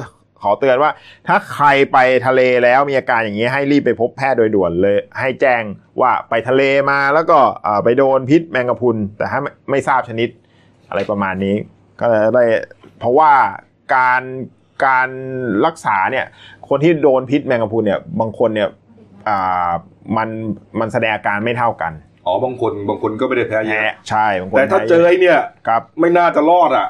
[0.43, 0.91] ขอเตือนว่า
[1.27, 5.63] ถ้าใครไปทะเลแล้วมีอาการอย่างนี้ให้รีบไปพบแพทย์โดยด่วนเลย ให้แจ้ง
[6.01, 10.29] ว่าไปทะเลมาแล้วก็อ่าไปโดนพิษแมงกะพรุน แต่ถ้าไม่ไม่ทราบชนิด
[10.89, 11.55] อะไรประมาณนี้
[11.99, 12.43] ก็ได้
[12.99, 13.31] เพราะว่า
[13.95, 14.21] การ
[14.85, 15.09] การ
[15.65, 16.25] รักษาเนี่ย
[16.69, 18.69] คนที่โดนพิษแมงกะพรุนเนี่ยบางคนเนี่ย
[19.27, 19.69] อ่า
[20.17, 20.29] มัน
[20.79, 21.93] มันแสดงอาการไม่เท่ากัน
[22.25, 26.87] อ๋อบางคนบางคนก็ไม่ได้แพ้เยแพ้อะใช่บางคนแต่ถ้าเจอไอ้เนี่ยครับไม่น่าจะรอดอะ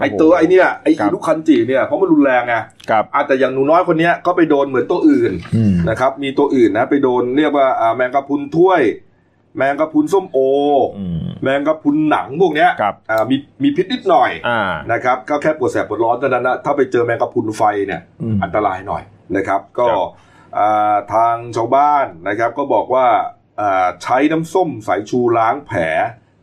[0.00, 2.54] ไอ้ตัวไอ้เนี่ยไอ้ครัอีบลูกคันจิเนี่ยเพราะมันรุนแรงไง
[2.90, 8.82] ครับอาแต่อย่างหนูน้อยคนเนี้ยก็ไปโดนเหมือนตัวอื่นอืมนะครับ มีตัวอื่นนะ ไปโดนเรียกว่าอ่าแมงกะพรุนถ้วย
[9.56, 10.38] แมงกะพรุนส้มโอ
[10.98, 14.60] อืมแมงกะพรุนหนังพวกเนี้ยครับอ่ามีมีพิษนิดหน่อยอ่า
[14.92, 19.02] นะครับก็แค่ปวดแสบปวดร้อนเท่านั้นนะถ้าไปเจอแมงกะพรุนไฟเนี่ยอืมอันตรายหน่อย
[19.36, 20.06] นะครับ ก็ครับ
[20.58, 23.06] อ่าทางชาวบ้านนะครับ ก็บอกว่า
[23.60, 25.80] อ่าใช้น้ำส้มสายชูล้างแผล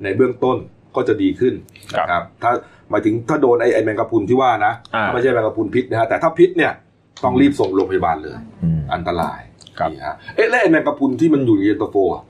[0.04, 0.58] ในเบื้องต้น
[0.96, 1.54] ก็จะดีขึ้น
[1.94, 2.52] นะครับถ้า
[2.90, 6.72] หมายถึงถ้าโดนไอ้ไอ้แมงกะพรุนที่ว่านะอ่าถ้าไม่ใช่แมงกะพรุนพิษนะฮะแต่ถ้าพิษเนี่ย
[7.24, 9.40] ต้องรีบส่งโรงพยาบาลเลยอืมอันตราย
[9.80, 12.24] ครับนี่ฮะเอ๊ะแล้วไอ้แมงกะพรุนที่มันอยู่ในเย็นตาโฟอะ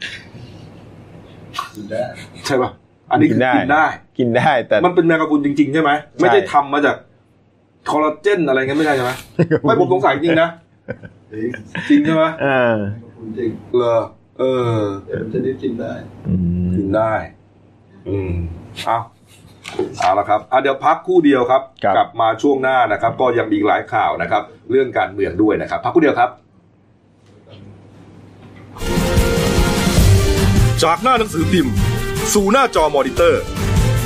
[2.45, 2.72] ใช่ป่ะ
[3.11, 3.86] อันนี้คือกินได้
[4.20, 5.91] กินได้ แต่มันเป็นแมงกะพรุนจริงๆใช่ไหม
[6.22, 6.95] ไม่ได้ทำมาจาก
[7.91, 9.11] คอลลาเจนอะไรเงี้ยไม่ใช่ใช่ไหม
[9.61, 10.49] ไม่ผมสงสัยจริงนะ
[11.89, 12.76] จริงใช่ไหมเออ
[13.38, 13.95] จริงเลอ
[14.39, 14.43] เอ
[14.76, 15.93] อแต่มันชนิดกินได้
[16.28, 16.36] อื
[16.66, 17.14] มกินได้
[18.10, 18.34] อืม
[18.86, 18.99] เอา
[19.99, 26.30] เอาละครับอะเดี๋ยวพักครู่เดียวครับ ครับ กลับมาช่วงหน้านะครับ ก็ยังมีอีกหลายข่าวนะครับ เรื่องการเมืองด้วยนะครับ พักครู่เดียวครับ
[30.84, 31.74] จากหน้าหนังสือพิมพ์
[32.34, 33.43] สู่หน้าจอมอนิเตอร์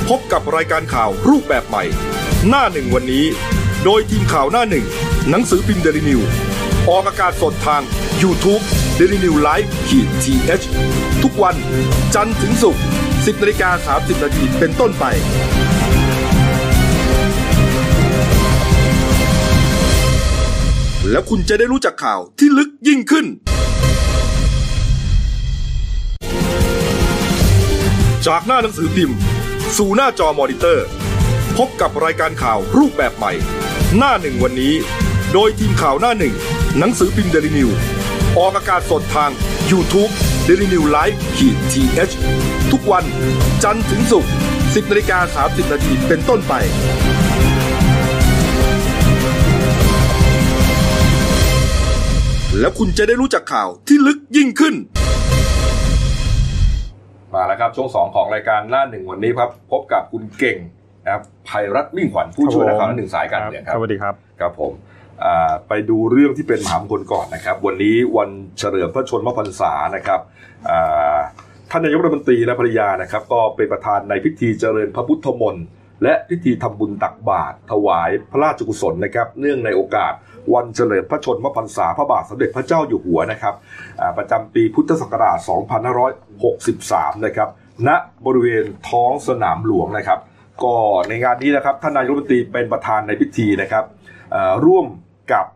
[0.08, 1.84] พบกับรายการข่าวรูปแบบใหม่
[2.48, 3.24] หน้าหนึ่งวันนี้
[3.84, 4.86] โดยทีมข่าวหน้าหนึ่ง
[5.30, 6.20] หนังสือพิมพ์เดลิวิว
[6.88, 7.82] ออกอากาศสดทาง
[8.22, 8.62] YouTube
[8.98, 11.54] d e l i n e w l i v e ขีดทีเทุกวัน
[12.14, 12.82] จันทร์ถึงศุกร์
[13.28, 15.04] 10นาฬิกา30นาทีเป็นต้นไป
[21.10, 23.26] แล้วคุณจะได้รู้จักข่าวที่ลึกยิ่งขึ้น
[28.26, 29.18] จากหน้าหนังสือพิมพ์
[29.76, 30.86] สู่หน้าจอมอนิเตอร์
[31.56, 33.32] พบกับรายการข่าวรูปแบบใหม่
[33.96, 34.74] หน้าหนึ่งวันนี้
[35.32, 36.34] โดยทีมข่าวหน้าหนึ่ง
[36.78, 37.68] หนังสือพิมพ์เดลิวิว
[38.38, 39.30] ออกอากาศสดทาง
[39.70, 40.12] YouTube
[40.46, 43.04] d e l i n e w l i v e ขีดทีเทุกวัน
[43.64, 46.54] จันทร์ถึงศุกร์ 10นาฬิกา30นาทีเป็นต้นไป
[52.60, 54.74] แล้วคุณจะได้รู้จักข่าวที่ลึกยิ่งขึ้น
[57.34, 60.58] มาแล้วครับช่วงสองของรายการหน้าหนึ่งวันนี้ครับ พบกับคุณเก่ง
[61.04, 64.72] นะครับภัยรัตน์มิ่งขวัญผู้ช่วยนักข่าวหน้าหนึ่งสายการเมืองครับสวัสดีครับครับผม
[65.24, 70.20] อ่าไปดูเรื่องที่เป็นมหามงคลก่อนนะครับ วันนี้วันเฉลิมพระชนมพรรษานะครับ
[70.70, 71.18] อ่า
[71.70, 75.64] ท่านนายกรัฐมนตรีและภรรยานะครับ ก็เป็นประธานในพิธีเจริญพระพุทธมนต์
[76.02, 80.12] และพิธีทำบุญตักบาตรถวายพระราชกุศลนะครับ เนื่องในโอกาส
[80.54, 83.54] วันเฉลิมพระชนมพรรษาพระบาทสมเด็จพระเจ้าอยู่หัวนะครับ
[84.18, 85.38] ประจำปีพุทธศักราช
[86.50, 87.48] 2563 นะครับ
[87.88, 87.90] ณ
[88.26, 90.18] บริเวณท้องสนามหลวงนะครับ
[90.64, 90.74] ก็
[91.08, 93.84] ในงานนี้นะครับท่านนายกรัฐมนตรีเป็นประธานในพิธีนะครับ
[94.66, 94.86] ร่วม
[95.32, 95.46] กับ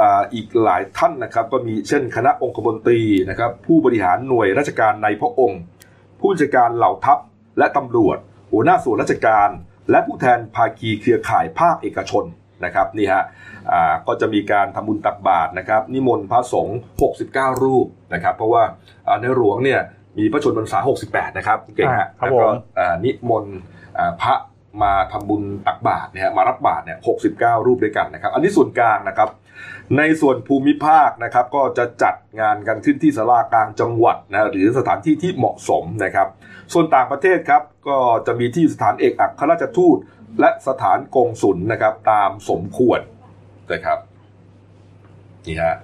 [0.00, 5.60] อ่าอีกหลายท่านนะครับ ก็มีเช่นคณะองคมนตรีนะครับ ผู้บริหารหน่วยราชการในพระองค์
[6.20, 7.18] ผู้จัดการเหล่าทัพ
[7.58, 8.18] และตำรวจ
[8.52, 9.48] หัวหน้าส่วนราชการ
[9.90, 12.24] และผู้แทนภาคีเครือข่ายภาคเอกชน
[12.64, 13.22] นะครับนี่ฮะ
[13.72, 16.78] อ่าก็จะมีการทำบุญตักบาตรนะครับ นิมนต์พระสงฆ์
[17.20, 18.62] 69 รูปนะครับ เพราะว่า
[19.06, 19.80] อ่าในหลวงเนี่ย
[20.18, 20.78] มีพระชนมพรรษา
[21.08, 23.56] 68 นะครับคุณเก่งฮะอ่าครับแล้วก็ผมอ่านิมนต์
[23.98, 24.34] อ่าพระ
[24.82, 26.98] มาทำบุญตักบาตรเนี่ยมารับบาตรเนี่ย
[27.32, 29.28] 69 รูปด้วยกันนะครับ อันนี้ส่วนกลางนะครับ
[29.96, 36.28] ในส่วนภูมิภาคนะครับก็จะจัดงานกันขึ้นที่สารากลางจังหวัดนะหรือสถานที่ที่เหมาะสมนะครับ
[36.72, 39.96] ส่วนต่างประเทศครับก็จะมีที่สถานเอกอัครราชทูต
[40.40, 43.00] และสถานกงสุลนะครับตามสมควร
[43.72, 43.98] นะครับ
[45.46, 45.76] นี่ฮะ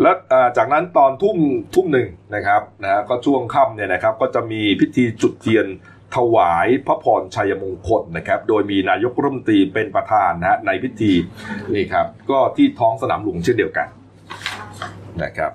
[0.00, 0.12] และ
[0.56, 1.38] จากนั้นตอนทุ่ม
[1.74, 5.66] ทุ่มหนึ่งนะครับนะฮะก็ช่วงค่ำเนี่ยนะครับ ก็จะมีพิธีจุดเทียน
[6.14, 11.12] ถวายพระพรชัยมงคลนะครับ โดยมีนายกรัฐมนตรีเป็นประธานนะฮะในพิธี
[11.74, 13.88] นี่ครับ ก็ที่ท้องสนามหลวงเช่นเดียวกัน
[15.22, 15.52] นะครับ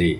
[0.00, 0.14] นี่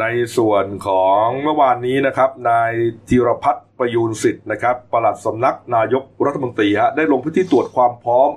[0.00, 0.04] ใน
[0.36, 2.72] ส่วนของเมื่อวานนี้นะครับนาย
[3.08, 8.30] ธีรพัฒน์ประยูนสิทธิ์นะครับปลัดสำนักนายกรัฐมนตรีฮะได้ลงพื้นที่ตรวจความพร้อม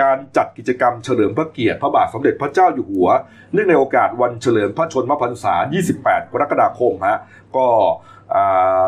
[0.00, 3.08] การจัดกิจกรรมเฉลิมพระเกียรติพระบาทสมเด็จพระเจ้าอยู่หัว
[3.52, 5.54] เนื่องในโอกาสวันเฉลิมพระชนมพรรษา
[5.94, 7.18] 28 กรกฎาคมฮะ
[7.56, 7.66] ก็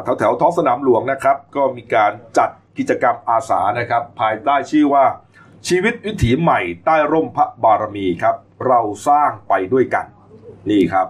[0.03, 5.05] แถวแถวท้องสนามหลวงนะครับ ก็มีการจัดกิจกรรมอาสานะครับ ภายใต้ชื่อว่า
[5.69, 8.37] ชีวิตวิถีใหม่ใต้ร่มพระบารมีครับ
[8.67, 10.07] เราสร้างไปด้วยกัน
[10.71, 11.07] นี่ครับ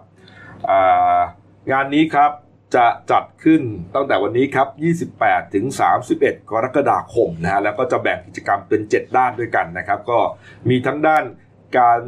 [1.70, 2.30] งานนี้ครับ
[2.76, 3.62] จะจัดขึ้น
[3.94, 4.68] ตั้งแต่วันนี้ครับ
[5.12, 5.64] 28 ถึง
[6.08, 10.20] 31 กรกฎาคมนะฮะแล้วก็จะแบ่งกิจกรรมเป็น 7 ด้านด้วยกันนะครับ ก็
[10.68, 11.24] มีทั้งด้าน
[11.78, 12.00] การ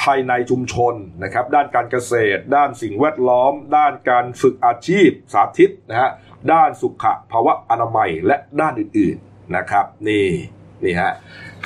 [0.00, 6.10] ภายในชุมชนนะครับ ด้านการเกษตร ด้านสิ่งแวดล้อม ด้านการฝึกอาชีพสาธิตนะฮะ
[6.52, 10.26] ด้านสุขภาวะอนามัยและด้านอื่นๆนะครับ นี่
[10.84, 11.12] นี่ฮะ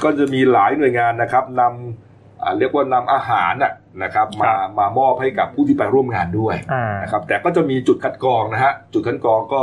[0.03, 9.63] ก็จะมีหลายหน่วยงานนะครับนำอ่าเรียกว่านำอาหารน่ะนะครับมามามอบให้กับผู้ที่ไปร่วมงานด้วยอ่านะครับ แต่ก็จะมีจุดคัดกรองนะฮะจุดคัดกรองก็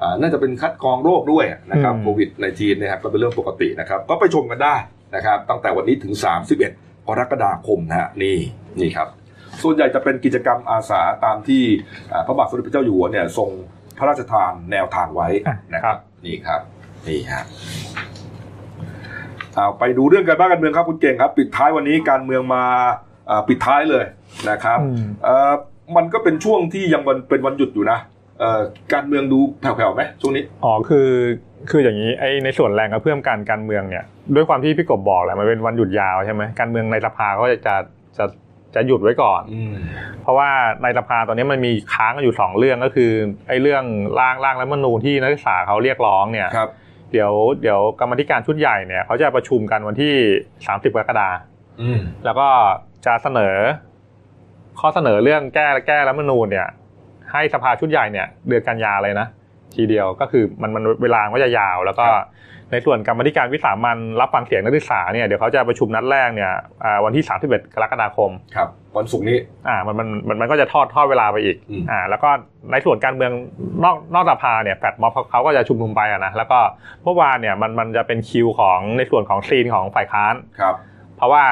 [0.00, 4.74] อ่าน่าจะเป็นคัดกรองโรคด้วยนะครับอืมโควิดในทีนะครับก็เป็นเรื่องปกตินะครับ ก็ไปชมกันได้
[5.14, 6.14] นะครับ ตั้งแต่วันนี้ถึง
[6.54, 8.36] 31 กรกฎาคมนะฮะนี่
[8.80, 9.08] นี่ครับ
[9.62, 11.62] ส่วนใหญ่จะเป็นกิจกรรมอาสาตามที่
[12.12, 13.48] อ่าพระบาทสมเด็จพระเจ้าอยู่หัวเนี่ยทรง
[13.98, 15.96] พระราชทานแนวทางไว้อะนะครับ
[16.26, 16.60] นี่ครับ
[17.08, 17.42] นี่ฮะ
[19.54, 22.64] เอาไปดูเรื่องการบ้านการเมืองครับคุณเก่งครับ ปิดท้ายวันนี้การเมืองมา
[23.30, 24.04] อ่าปิดท้ายเลย
[24.50, 25.52] นะครับอืมเอ่อ
[25.96, 27.98] มันก็เป็นช่วงที่ยังวันเป็นวันหยุดอยู่นะ
[28.40, 28.60] เอ่อ
[28.92, 31.08] การเมืองดูแผ่วๆไหมช่วงนี้อ๋อคือ
[31.70, 34.04] คืออย่างนี้ไอ้ในส่วนแรงกระเพื่อมการการเมืองเนี่ย
[34.34, 37.74] ด้วยความที่พี่กบบอกแหละมันเป็นวันหยุดยาวใช่ไหมการเมืองในสภาก็จะจะ
[38.18, 38.24] จะ
[38.74, 39.74] จะหยุดไว้ก่อนอืม
[40.22, 40.50] เพราะว่า
[40.82, 43.10] ในสภาตอนนี้มันมีค้างกันอยู่สองเรื่องก็คือ
[43.48, 43.84] ไอ้เรื่อง
[44.20, 46.70] ร่างร่างรัฐธรรมนูญที่นักศึกษาเขาเรียกร้องเนี่ยครับ
[47.12, 47.32] เดี๋ยว
[47.62, 50.14] เดี๋ยวกรรมธิการชุดใหญ่เนี่ยเขาจะประชุมกันวันที่
[50.54, 51.36] 30กรกฎาคม
[51.80, 52.48] อืมแล้วก็
[53.06, 53.54] จะเสนอ
[54.80, 56.68] ข้อเสนอเรื่องแก้แก้รัฐธรรมนูญเนี่ย
[57.32, 59.26] ให้สภาชุดใหญ่เนี่ย เดือนกันยาเลยนะ
[59.74, 62.06] ทีเดียวก็คือมันมันเวลาก็จะยาว แล้วก็
[62.72, 66.52] ในส่วนกรรมธิการวิสามันรับฟังเสียงนักศึกษาเนี่ยเดี๋ยวเขาจะประชุมนัดแรกเนี่ย
[66.84, 68.68] อ่าวันที่ 31 กรกฎาคมครับ
[68.98, 72.30] วันศุกร์นี้อ่ามันมันมันมันก็จะทอดทอดเวลาไปอีกอืมอ่าแล้วก็
[72.72, 73.32] ในส่วนการเมือง
[73.84, 76.58] นอกนอกสภาเนี่ยแฟดม็อบเขาเขาก็จะชุมนุมไปอะนะแล้วก็
[77.04, 80.74] เมื่อวานเนี่ยมันมันจะเป็นคิวของในส่วนของซีนของฝ่ายค้านครับ
[81.16, 81.44] เพราะว่า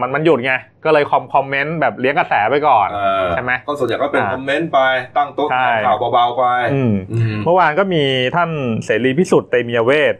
[0.00, 0.52] มันมันหยุดไง
[0.84, 4.80] ก็เลยคอมคอมเมนต์แบบเลี้ยงกระแสไปก่อนเออใช่ไหมก็ส่วนใหญ่ก็เป็นอ่าคอมเมนต์ไป
[5.18, 8.02] ตั้งโต๊ะใช่แถลงข่าวเบาๆไปอืมอืมเมื่อวานก็มี
[8.36, 8.50] ท่าน
[8.84, 10.14] เสรีพิสุทธิ์เตมียเวท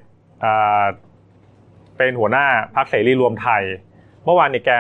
[0.45, 0.85] อ่า
[1.97, 3.63] เป็นหัวหน้าพรรคเสรีรวมไทย
[4.25, 4.73] เมื่อวานเนี่ยแก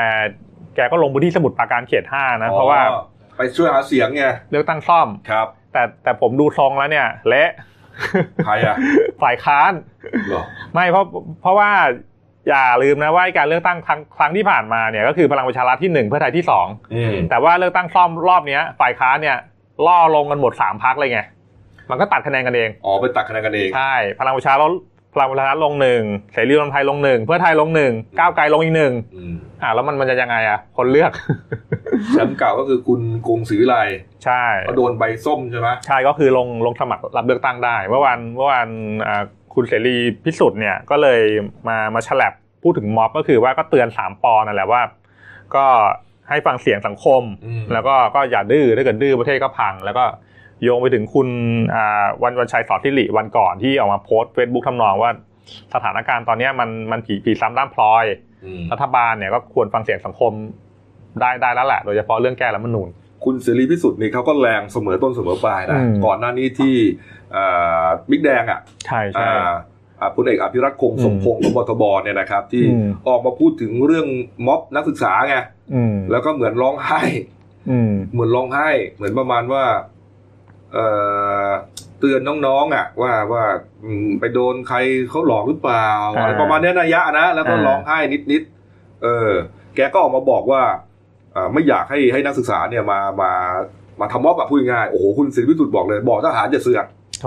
[0.76, 3.02] แกก็ลงพื้นที่สมุทรปราการเขตห้านะ เพราะว่าอ๋อ
[3.36, 7.50] ไปช่วยหาเสียงไงเลือกตั้งซ่อมครับ แต่แต่ผมดูทรงแล้วเนี่ยเละ
[8.44, 8.76] ใครอะ
[9.22, 9.72] ฝ่ายค้าน
[10.28, 10.42] เหรอ
[10.74, 11.04] ไม่เพราะ
[11.40, 11.70] เพราะว่า
[12.48, 19.36] อย่าลืมนะว่าการเลือกตั้งครั้งครั้งที่ผ่านมาเนี่ยก็คือพลังประชารัฐที่หนึ่งเพื่อไทยที่สองอืมแต่ว่าเลือกตั้งซ่อมรอบเนี้ย ฝ่ายค้านเนี่ย
[19.86, 21.20] ล่อลงกันหมดสามพักเลยไง
[21.90, 24.72] มันก็ตัดคะแนนกันเองอ๋อไปตัดคะแนนกันเองใช่พลังประชารัฐ
[25.14, 31.12] พลังประชารัฐลงหนึ่งเสรีรวมไทยลงหนึ่งเพื่อไทยลงหนึ่งก้าวไกลลงอีกหนึ่งอืมอ่าแล้วมันมันจะยังไงอะ คนเลือก
[32.12, 33.76] แชมป์เก่าก็คือคุณกรุงศรีวิไล
[34.24, 38.68] ใช่เขาโดนใบส้มใช่ไหมใช่ก็คือลงลงสมัครรับเลือกตั้งได้ เมื่อวานเมื่อวาน
[39.06, 39.22] อ่า
[39.54, 41.20] คุณเสรีพิสุทธิ์เนี่ยก็เลย
[41.68, 42.32] มามาฉลับ
[42.62, 44.82] พูดถึงม็อบก็คือว่าก็เตือนสามปอนั่นแหละว่า
[45.54, 45.66] ก็
[46.28, 50.04] ให้ฟังเสียงสังคมอืมแล้วก็ก็อย่าดื้อถ้าเกิดดื้อประเทศก็พัง แล้วก็
[50.62, 51.28] โยงไปถึงคุณ
[51.74, 55.10] อ่าวันวันชัยสอนทิริวันก่อนที่ออกมาโพสต์เฟซบุ๊กทำนองว่า
[55.74, 58.04] สถานการณ์ตอนเนี้ยมันมันผีผีซ้ำด้ามพลอย
[58.44, 60.32] อืมรัฐบาลเนี่ยก็ควรฟังเสียงสังคม
[61.20, 62.88] ได้ได้แล้วแหละ โดยเฉพาะเรื่องแก้รัฐธรรมนูญ
[63.24, 66.74] คุณเสรีพิสุทธิ์นี่เขาก็แรงเสมอต้นเสมอปลายนะอืมก่อนหน้านี้ที่
[67.32, 67.44] เอ่
[67.84, 69.52] อบิ๊กแดงอะใช่ใช่อ่า
[70.00, 74.06] อ่าพลเอกอภิรักษ์คงสมพงศ์ของบทบเนี่ยนะครับ ที่อืมออกมาพูดถึงเรื่อง
[74.46, 75.36] ม็อบนักศึกษาไง
[75.74, 77.02] อืมแล้วก็เหมือนร้องไห้
[77.70, 79.64] อืมเหมือนร้องไห้ เหมือนประมาณว่า
[80.72, 80.86] เอ่
[81.46, 81.48] อ
[82.00, 83.44] เตือนน้องๆอะ ว่าว่า
[83.84, 84.78] อืมไปโดนใคร
[85.10, 87.98] เขาหลอกหรือเปล่าอ่าอะไรประมาณเนี้ยนัยยะนะแล้วก็อ่าร้องไห้
[88.32, 89.30] นิดๆเออ
[89.76, 90.91] แกก็ออกมาบอกว่าเอ่อ
[91.52, 93.32] ไม่อยากให้ให้นักศึกษาเนี่ยมามา
[94.00, 96.86] มาทำม็อบแบบพูดง่ายๆโอ้โหคุณศิริพิสุทธิ์บอกเลย บอกทหารจะเสือก
[97.20, 97.26] โถ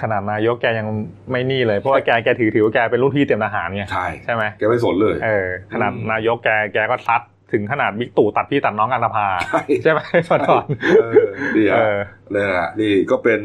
[0.00, 0.86] ขนาดนายกแกยัง
[1.30, 7.20] ไม่นี่เลย เพราะว่าแกแกถือถือว่าแกเป็นรุ่นพี่เตรียมทหารไงใช่ใช่ไหมแกไม่สนเลยเออขนาดอืมนายกแกแกก็ซัด
[7.52, 10.64] ถึงขนาดบิ๊กตู่ตัดพี่ตัดน้องกันตภาใช่ใช่ไหมมาก่อน
[11.00, 11.12] เออ
[11.56, 11.96] นี่เอฮะอ
[12.34, 13.40] นี่ฮะนี่ก็เป็น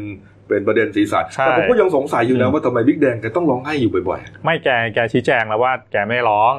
[0.48, 6.54] เป็นประเด็นสีสันใช่แต่ผมก็ยังสงสัยอยู่นะอืมว่าทำไมบิ๊กแดงแกต้องร้องไห้อยู่บ่อยไม่แกแกชี้แจงแล้วว่าแกไม่ร้อง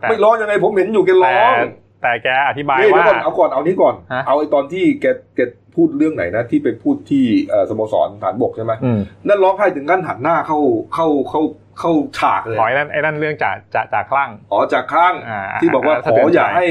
[0.00, 1.56] แต่ๆไม่ร้องยังไงผมเห็นอยู่แกร้แต่อง
[2.04, 5.40] แต่แกอธิบายนี่เดี๋ยวว่าก่อนเอาก่อนเอานี้ก่อนฮะเอาไอ้ตอนที่แกแก
[5.74, 10.58] พูดเรื่องไหนนะ ที่ไปพูดที่เอ่อสโมสรฐานบกใช่ไหมอืมนั่นร้องไห้ถึงขั้นหันหน้าเข้า
[10.94, 11.40] เข้าเข้า
[11.80, 16.66] เข้าฉากเลยขอไอ้นั่นไอ้นั่นเรื่องจ่าจ่าจ่าคลั่งอ๋อจากครั้งอ่าที่บอกว่าอ่าขอสะเทือนใจอย่าให้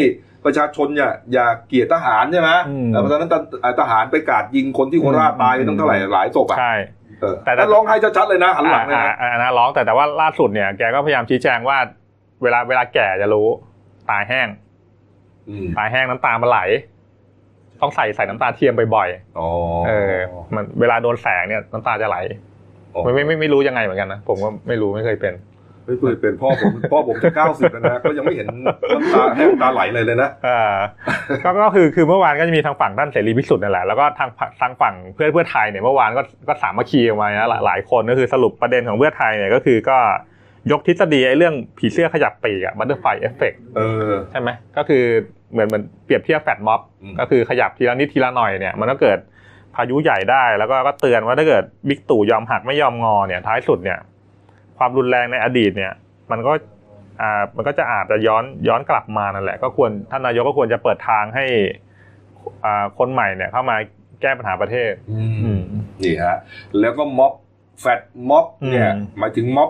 [0.45, 3.31] ประชาชนอย่าอย่าเกลียดทหารใช่ไหมอืมแล้วตอนนั้น
[3.79, 6.73] ทหารไปกราดยิงคนที่โคราชอืมตายไปตั้งเท่าไหร่หลายศพอะใช่
[7.21, 11.77] เออแต่แต่ร้องไห้ชัดๆเลยนะหันหลังเลยอ่านะอ่าอ่านะร้องแต่แต่ว่าล่าสุดเนี่ยแกก็พยายามชี้แจงว่า
[12.43, 13.47] เวลาเวลาแก่จะรู้
[14.09, 14.62] ตายแห้งอืม
[15.77, 16.59] ตายแห้งน้ำตามันไหล
[17.81, 20.13] ต้องใส่ใส่น้ำตาเทียมบ่อยอ๋อๆเออ
[20.55, 22.17] มันเวลาโดนแสงเนี่ยน้ำตาจะไหล
[22.93, 25.33] อ๋อไม่ไม่ไม่ไม่รู้ยังไงเหมือนกันนะผมก็ไม่รู้ไม่เคยเป็น
[25.85, 30.75] ไม่เคยเป็นพ่อผมพ่อผมจะเก้าสิบแล้วนะก็ยังไม่เห็นน้ำตาแห้งน้ำตาไหลเลยเลยนะอ่า
[31.43, 34.29] ก็ก็คือคือเมื่อวานก็จะมีทางฝั่งท่านเสรีพิสุทธิ์นั่นแหละแล้วก็ทาง
[34.61, 39.97] ทางฝั่งเพื่อเพื่อไทยเนี่ยเมื่อวานก็ก็สามัคคีออกมานะหลายหลายคนก็คือสรุปประเด็นของเพื่อไทยเนี่ยก็คือก็
[40.71, 45.03] ยกทฤษฎีไอ้เรื่องผีเสื้อขยับปีกอะ butterfly effect เออใช่ไหมก็คือ
[45.51, 49.19] เหมือนเหมือนเปรียบเทียบแฟลชม็อบอืมก็คือขยับทีละนิดทีละหน่อยเนี่ยมันก็เกิด
[49.75, 53.99] พายุใหญ่ได้แล้วก็ก็เตือนว่าถ้าเกิดบิ๊กตู่ยอมหักไม่ยอมงอเนี่ยท้ายสุดเนี่ย
[54.77, 55.93] ความรุนแรงในอดีตเนี่ย
[56.31, 56.51] มันก็
[57.21, 61.45] อ่ามันก็จะอาจจะย้อนย้อนกลับมานั่นแหละ ก็ควรท่านนายกก็ควรจะเปิดทางให้
[62.65, 63.75] อ่าคนใหม่เนี่ยเข้ามา
[64.21, 65.21] แก้ปัญหาประเทศอื
[65.57, 65.59] ม
[66.03, 66.37] นี่ฮะ
[66.79, 67.33] แล้วก็ม็อบ
[67.81, 69.69] แฟดม็อบเนี่ยอืมหมายถึงม็อบ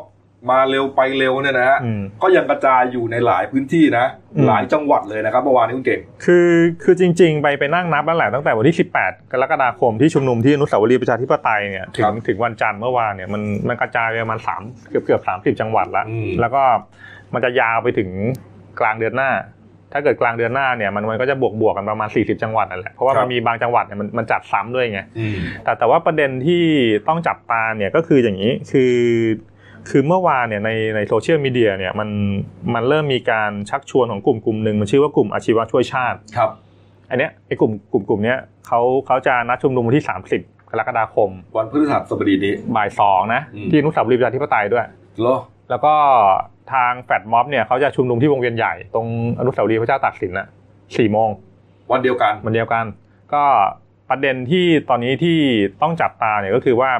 [0.49, 6.49] มาเร็วไปเร็วเนี่ยนะฮะอืมก็ยังกระจายอยู่ในหลายพื้นที่นะอืมหลายจังหวัดเลยนะครับเมื่อวานนี้คุณเก่งคือ
[6.83, 16.63] คือจริง ๆ ไปไปนั่งนับแล้วแหละตั้งแต่วันที่ 18 กรกฎาคมที่ชุมนุมที่อนุสาวรีย์ประชาธิปไตยเนี่ยถึงครับถึงวันจันทร์เมื่อวานเนี่ยมันมันกระจายไปประมาณสามเกือบเกือบสามสิบจังหวัดละอืมแล้วก็
[17.33, 18.09] มันจะยาวไปถึง
[18.79, 19.31] กลางเดือนหน้า
[19.93, 26.63] ถ้าเกิดกลางเดือนหน้าเนี่ยมันมันก็จะบวกบวกกันประมาณ 40 จังหวัดนั่นแหละเพราะว่ามันมีบางจังหวัดเนี่ยมันมันจัดซ้ำด้วยไงอืมแต่แต่ว่าประเด็นที่
[27.07, 28.93] ต้องจับตาเนี่ยก็คืออย่างนี้คือ
[29.89, 32.09] คือเมื่อวานเนี่ยในในโซเชียลมีเดียเนี่ยมัน
[32.73, 36.49] มันเริ่มมีการชักชวนของกลุ่มกลุ่มหนึ่งมันชื่อว่ากลุ่มอาชีวะช่วยชาติครับ
[37.09, 40.05] อันเนี้ยไอ้กลุ่มกลุ่มกลุ่มเนี้ยเขาเขาจะนัดชุมนุมวันที่
[40.37, 44.85] 30 กรกฎาคม วันพฤหัสบดีนี้บ่ายสองนะอืมที่อนุสาวรีย์ประชาธิปไตยด้วย
[45.19, 45.37] เหรอ
[45.69, 45.93] แล้วก็
[46.73, 49.07] ทางแฟดม็อบเนี่ยเขาจะชุมนุมที่วงเวียนใหญ่ตรง
[49.39, 50.47] อนุสาวรีย์พระเจ้าตากสินนะ
[50.97, 51.29] สี่โมง
[51.91, 52.85] วันเดียวกันวันเดียวกัน
[53.33, 53.43] ก็
[54.09, 55.37] ประเด็นที่ตอนนี้ที่
[55.81, 56.91] ต้องจับตาเนี่ยก็คือว่า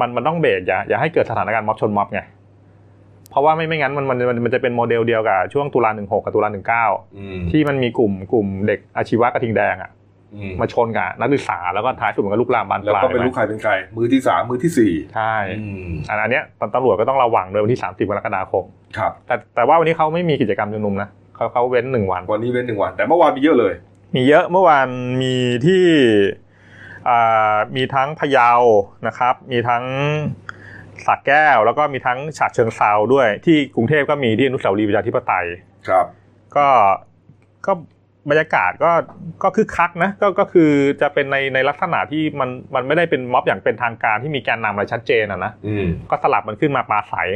[0.00, 2.20] มันมันต้องเบรกอย่าอย่าให้เกิดสถานการณ์ม็อบชนม็อบไง
[3.30, 6.86] เพราะว่าไม่ไม่งั้นมันมันมันมันจะเป็นโมเดลเดียวกับช่วงตุลาหนึ่งหกกับตุลาหนึ่งเก้า
[7.16, 9.90] อืมที่มันมีกลุ่มกลุ่มเด็กอาชีวะกระทิงแดงอะ
[10.34, 18.64] อืมมาชนกับนักศึกษาแล้วก็ท้ายสุดมันก็ลุกลามบานแล้วปลายก็เป็นลูกใครเป็นใคร มือที่สามมือที่สี่ใช่อืมอันอันเนี้ยตำรวจก็ต้องระวังด้วยวันที่30กรกฎาคม
[18.98, 23.72] ครับ แต่แต่ว่าวันนี้เขาไม่มีกิจกรรมชุมนุมนะเขาเขาเว้นหนึ่งวัน วันนี้เป็นหนึ่งวัน แต่เมื่อวานมีเยอะเลย
[24.14, 24.88] มีเยอะเมื่อวาน
[25.22, 25.34] มี
[25.66, 26.47] ที่อ่า
[27.76, 28.50] มีทั้งพะเยา
[29.06, 29.84] นะครับ มีทั้ง
[31.06, 35.46] สักแก้ว แล้วก็มีทั้งฉะเชิงเซาด้วย ที่กรุงเทพก็มีที่อนุสาวรีย์ประชาธิปไตย
[35.88, 36.06] ครับ
[36.56, 36.66] ก็
[37.66, 37.72] ก็
[38.30, 38.90] บรรยากาศก็
[39.42, 47.28] ก็คึกคักนะก็ก็คือจะเป็นในในลักษณะที่มันมันไม่ได้เป็นม็อบอย่างเป็นทางการที่มีแกนนำอะไรชัดเจนอะนะอืมก็สลับมันขึ้นมาปราศัย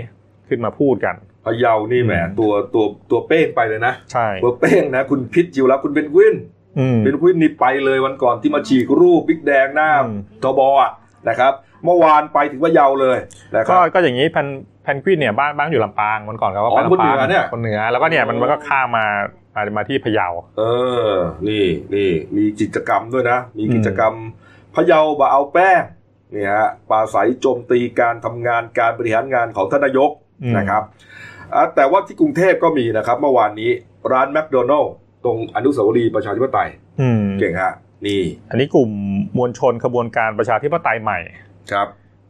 [0.49, 1.14] ขึ้นมาพูดกัน
[1.47, 6.61] พะเยานี่แหมตัวตัวตัวเป้งไปเลยนะใช่ตัวเป้งนะ คุณพิษจิวแล้วคุณเป็นกวินอืม
[7.05, 10.91] เป็นกวินนี่ไปเลยวันก่อนที่มาฉีกรูปบิ๊กแดงหน้าอืมทบอะ
[11.29, 11.53] นะครับ
[11.85, 13.18] เมื่อวานไปถึงพะเยาเลย
[13.55, 14.47] นะคก็รับก็อย่างนี้พัน
[14.83, 19.07] แพนกวินเนี่ยบ้านบ้านอยู่ลำปางวันก่อนเขาก็อ๋ไปอคนลำเหนืปางอเนี่ยคนเหนือแล้วก็เนี่ยมันอ๋อมันก็ข้ามมา
[19.55, 20.62] มามาที่พะเยา เอ
[21.09, 21.11] อ
[21.49, 21.64] นี่
[21.95, 24.14] นี่มีกิจกรรมด้วยนะ มีกิจกรรม
[24.75, 25.83] พะเยาบะเอาแป้ง
[26.35, 30.11] นี่ฮะปราศัยโจมตีการทำงานการบริหารงานของท่านนายก
[30.43, 30.83] อืมนะครับ
[31.55, 33.70] อะแต่ว่าที่กรุงเทพก็มีนะครับ เมื่อวานนี้
[34.12, 34.93] ร้านแมคโดนัลล์
[35.25, 36.68] ตรงอนุสาวรีย์ประชาธิปไตย
[37.01, 37.73] อืมเก่งฮะ
[38.07, 38.91] นี่ อันนี้กลุ่ม
[39.39, 41.18] มวลชนขบวนการประชาธิปไตยใหม่
[41.73, 41.87] ครับ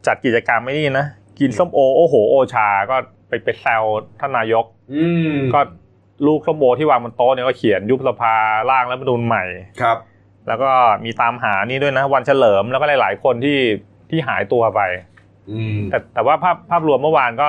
[0.07, 1.07] จัดกิจกรรมไม่นี่นะ
[1.41, 2.97] กินส้มโอโอโห โอชาก็
[3.29, 3.83] ไปไปแซว
[4.21, 4.65] ท่านนายก
[4.95, 5.61] อืมก็
[6.27, 8.35] ลูกส้มโอที่วางบนโต๊ะเนี่ยก็เขียนยุบสภา
[8.71, 9.45] ร่างรัฐธรรมนูญใหม่
[9.81, 9.99] ครับ
[10.49, 10.71] แล้วก็
[11.05, 13.59] มีตามหานี่ด้วยนะ วันเฉลิมแล้วก็หลาย ๆ คนที่
[14.11, 14.81] ที่หายตัวไป
[15.51, 17.47] อืมแต่แต่ว่าภาพภาพรวมเมื่อวานก็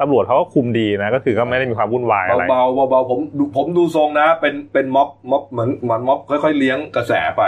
[0.00, 7.42] ตำรวจเขาก็คุมดีนะ ก็คือก็ไม่ได้มีความวุ่นวายอะไรเบาๆเบาๆผมดูผมดูทรงนะ เป็นเป็นม็อบม็อบเหมือนเหมือนม็อบค่อยๆเลี้ยงกระแสไป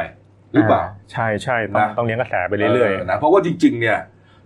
[0.53, 0.82] หรือเปล่า
[1.12, 3.99] ใช่ใช่ต้องนะต้องเลี้ยงกระแสไปเรื่อยนะเพราะว่าจริง ๆ เนี่ย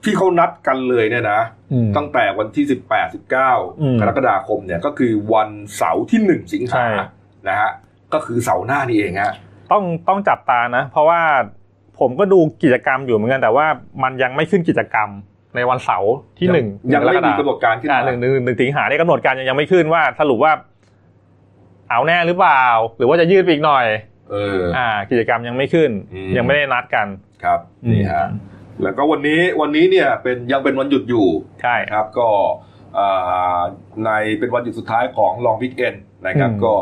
[0.05, 7.07] ที่เขานัดกันเลยเนี่ยนะๆอืมตั้งแต่วันที่18 19อืมกรกฎาคมเนี่ยก็คือวันเสาร์ที่1สิงใช่หา
[7.49, 7.71] นะฮะ
[8.13, 9.33] ก็คือเสาร์หน้านี่เองฮะ
[9.73, 11.21] ต้องต้องจับตานะ เพราะว่า
[12.01, 13.67] ผมก็ดูกิจกรรมอยู่เหมือนกันแต่ว่า
[14.03, 15.09] มันยังไม่ขึ้นกิจกรรม
[15.59, 20.53] ในวันเสาร์ที่หนึ่งยังไม่มีรกำหนดการขึ้นอ่ามาหนึ่งหนึ่งหนึ่งสิงหาเนี่ยกำหนดการยังยังไม่ขึ้นว่าสรุปว่า
[21.91, 22.65] เอาแน่หรือเปล่า
[22.99, 23.87] หรือว่าจะยืดไปอีกหน่อย
[24.31, 27.07] เออ อ่า กิจกรรมยังไม่ขึ้นอืมยังไม่ได้นัดกัน
[27.45, 28.27] ครับนี่ฮะ
[28.83, 31.27] แล้วก็วันนี้วันนี้เนี่ยเป็นยังเป็นวันหยุดอยู่
[31.63, 32.29] ใช่นะครับ ก็
[32.99, 33.61] อ่า
[34.05, 35.95] ในเป็นวันหยุดสุดท้ายของลองวิกเอน
[36.27, 36.75] นะครับอืมก็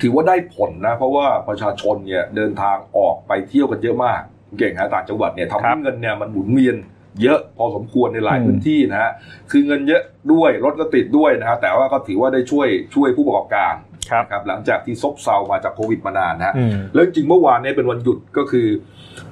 [0.00, 4.20] ถือว่าได้ผลนะ เพราะว่าประชาชนเนี่ยเดินทางออกไปเที่ยวกันเยอะมาก
[4.58, 6.76] เก่งฮะต่างจังหวัดเนี่ยทำให้เงินเนี่ยมันหมุนเวียน
[7.22, 9.10] เยอะพอสมควรในหลายพื้นที่นะฮะ
[9.50, 10.02] คือเงินเยอะ
[10.32, 13.74] ด้วยรถก็ติดด้วยนะฮะแต่ว่าก็ถือว่าได้ช่วยช่วยผู้ประกอบการ
[14.10, 18.66] ครับนะครับหลังจากที่ซบเซามาจากโควิดมานานนะฮะอืมแล้วจริงๆเมื่อวานเนี่ยเป็นวันหยุดก็คือ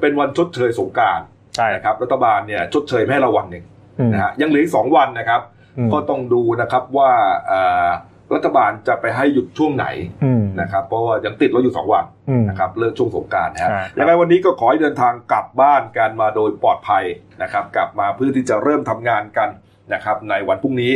[0.01, 1.21] เป็นวันชดเชยสงกราร
[1.57, 3.65] ใช่นะครับรัฐบาลเนี่ยชดเชยให้เราวันหนึ่ง
[3.99, 5.41] อืมนะฮะยังเหลืออีกสองวันนะครับ
[5.79, 7.11] อืมก็ต้องดูนะครับว่า
[7.47, 7.89] เอ่อ
[8.35, 9.87] รัฐบาลจะไปให้หยุดช่วงไหน
[10.25, 17.05] อืมนะครับเพราะว่ายังติดเราอยู่สองวันอืมนะครับเลิกช่วงสงกรารนะฮะใช่ยังไงวันนี้ก็ขอให้เดินทางกลับบ้านกันมาโดยปลอดภัย
[17.43, 19.49] นะครับกลับมาเพื่อที่จะเริ่มทำงานกัน
[19.95, 20.93] นะครับในวันพรุ่งนี้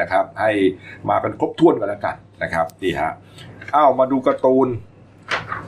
[0.00, 0.50] นะครับให้
[1.10, 3.12] มากันครบถ้วนกันแล้วกันนะครับนี่ฮะ
[3.74, 4.68] อ้าวมาดูการ์ตูน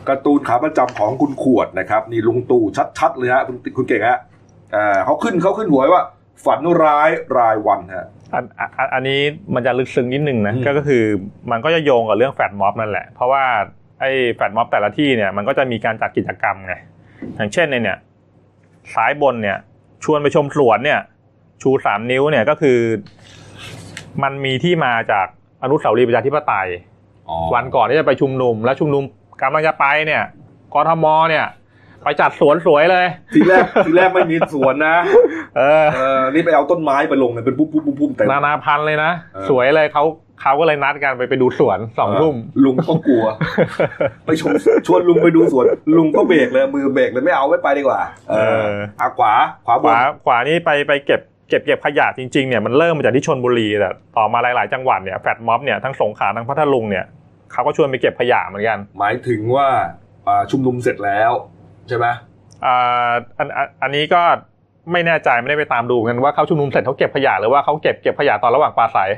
[0.09, 2.65] การ์ตูนขาประจำของคุณขวดนะครับนี่ลุงตู่
[2.99, 4.19] ชัดๆเลยฮะคุณคุณเก่งฮะ
[4.75, 6.05] อ่าเขาขึ้นเขาขึ้นหัวไว้ว่า
[6.45, 9.21] ฝันร้ายรายวันฮะ อันอันอันอันนี้
[9.55, 11.05] มันจะลึกซึ้งนิดนึงนะอืมก็ก็คือ
[11.51, 13.45] มันก็จะโยงกับเรื่องแฟดม็อบนั่นแหละ เพราะว่า
[14.01, 16.75] ไอ้แฟดม็อบแต่ละที่เนี่ยมันก็จะมีการจัดกิจกรรมไง
[17.37, 17.99] อย่างเช่นในเนี่ย
[18.95, 19.59] ซ้ายบนเนี่ย
[20.05, 21.01] ชวนไปชมสวนเนี่ย
[21.63, 22.79] ชูสามนิ้วเนี่ยก็คือ
[24.23, 25.27] มันมีที่มาจาก
[25.63, 26.69] อนุสาวรีย์ประชาธิปไตย
[27.55, 29.03] วันก่อนที่จะไปชุมนุม แล้วชุมนุม
[29.43, 30.23] กำลังจะไปเนี่ย
[30.75, 31.47] กทมเนี่ย
[32.05, 34.97] ไปจัดสวนสวยเลย ทีแรกทีแรกไม่มีสวนนะ
[35.57, 40.05] เออเออนี่ไปเอาต้นไม้ไปลงเลยเป็นปุ๊บปุ๊บปุ๊บปุ๊บแต่นานาพันธุ์เลยนะเออสวยเลยเขา
[40.43, 42.35] เขาก็เลยนัดกันไปไปดูสวนสองทุ่ม
[42.65, 43.25] ลุงก็กลัว
[44.25, 44.53] ไปชม
[44.87, 45.65] ชวนลุงไปดูสวน
[45.97, 49.33] ลุงก็เบรกเลยมือเบรกเลยไม่เอาไม่ไปดีกว่า เออออาขวา
[49.67, 57.05] ขวาขบนวาขวานี่ไปไปเก็บเก็บเก็บขยะจริงๆเนี่ยมันเริ่มมาจากที่ชนบุรีแต่ต่อมาหลายๆ จังหวัดเนี่ยแฟดม็อบเนี่ยทั้งสงขลาทั้งพัทลุงเนี่ย
[57.53, 59.67] เขาก็ชวนไปเก็บขยะเหมือนกัน หมายถึงว่า
[60.27, 61.33] อ่าชุมนุมเสร็จแล้ว
[61.91, 62.07] ใช่ไหม
[62.65, 64.23] อ่าอันอันอันนี้ก็
[64.93, 69.11] ไม่แน่ใจไม่ได้ไปตามดูกันว่าเขาชุมนุมเสร็จเขาเก็บขยะหรือว่าเขาเก็บเก็บขยะตอนระหว่างปราศัย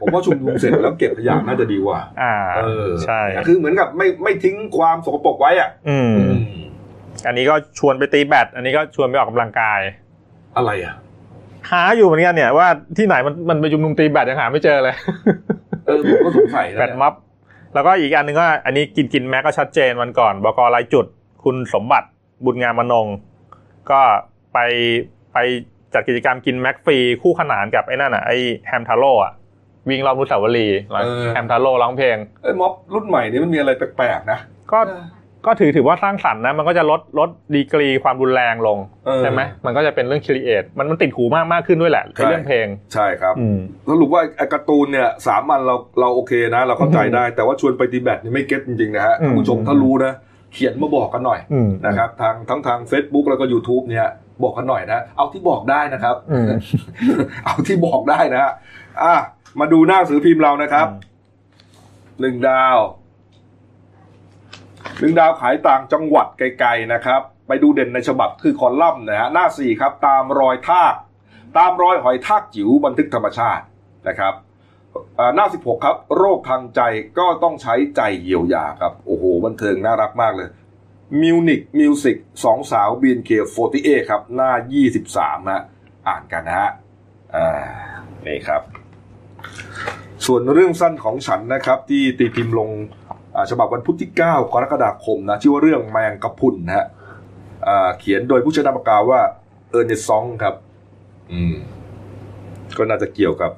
[0.00, 6.16] ผมว่าชุมนุมเสร็จแล้วเก็บขยะน่าจะดีกว่า อ่าเออใช่คือเหมือนกับไม่ไม่ทิ้งความสกปรกไว้อะ อืม
[7.26, 9.80] อันนี้ก็ชวนไปตีแบด อันนี้ก็ชวนไปออกกำลังกาย
[10.56, 10.94] อะไรอะ
[11.70, 12.68] หาอยู่เหมือนกันเนี่ยว่า
[12.98, 14.96] ที่ไหนมันมันไปชุมนุมตีแบดยังหาไม่เจอเลย
[15.86, 17.14] เออผมก็สงสัยนะแบดม็อบ
[17.74, 21.06] แล้วก็อีกอันหนึ่งก็อันนี้กินกินแม็กก็ชัดเจนวันก่อนบกรายจุด
[21.46, 22.08] คุณสมบัติ
[22.44, 23.06] บุญงามมนง
[23.90, 24.00] ก็
[24.54, 24.58] ไป
[25.32, 25.38] ไป
[25.94, 29.32] จัดกิจกรรมกิน McFlurry คู่ขนานกับไอ้นั่นอะไอ้แฮมทาโร่อะ
[29.88, 30.80] วิ่งรอบนุสาวรีย์
[31.34, 34.38] แฮมทาโร่ร้องเพลงเอ้ยม็อบรุ่นใหม่นี้มันมีอะไรแปลกๆนะ
[34.72, 34.78] ก็
[35.46, 43.58] ก็ถือถือว่าสร้างสรรค์นะมันก็จะลดลดดีกรีความรุนแรงลงเออใช่ไหมมันก็จะเป็นเรื่อง create มันมันติดหูมากมากขึ้นด้วยแหละใช่ในเรื่องเพลง ใช่ครับอืม
[43.90, 50.12] สรุปว่าไอ้การ์ตูนเนี่ยสามอันเราเราโอเคนะ เราเข้าใจได้แต่ว่าชวนไปตีแบดนี่ไม่ get จริงๆนะฮะอืมท่านผู้ชมถ้ารู้นะ
[50.56, 54.06] เขียนมาบอกกันหน่อยอืมนะครับทางทั้งทาง Facebook แล้วก็ YouTube เนี่ย
[54.42, 56.48] บอกกันหน่อยนะ เอาที่บอกได้นะครับอืม
[57.44, 58.52] เอาที่บอกได้นะฮะ
[59.02, 59.14] อะ
[59.60, 60.86] มาดูหน้าหนังสือพิมพ์เรานะครับ
[62.20, 62.76] หนึ่งดาว
[65.00, 70.94] หนึ่งดาวขายต่างจังหวัดไกลๆนะครับ ไปดูเด่นในฉบับคือคอลัมน์นะฮะหน้าสี่ครับ ตามรอยทาก
[71.58, 73.64] ตามรอยหอยทากจิ๋วบันทึกธรรมชาติ
[74.08, 74.55] นะครับอ่า
[75.34, 76.80] หน้า 16 ครับ โรคทางใจ
[77.18, 80.48] ก็ต้องใช้ใจเยียวยาครับ โอ้โห บันเทิงน่ารักมากเลย
[81.22, 84.50] มิวนิคมิวสิกสองสาว BNK48 ครับ หน้า
[85.02, 85.62] 23ฮะ
[86.08, 86.70] อ่านกันนะฮะ
[87.34, 87.48] อ่า
[88.26, 88.62] นี่ครับ
[90.26, 92.70] ส่วนเรื่องสั้นของฉันนะครับ ที่ตีพิมพ์ลง
[93.50, 94.18] ฉบับวันพุธที่ 9
[94.52, 96.86] กรกฎาคมนะ ชื่อว่าเรื่องแมงกะพรุนนะฮะ
[97.66, 99.20] อ่าเขียนโดยผู้ใช้นามปากกาว่า
[99.70, 100.54] เออร์เนซองครับ
[101.32, 101.54] อืม
[102.76, 103.52] ก็น่าจะเกี่ยวกับ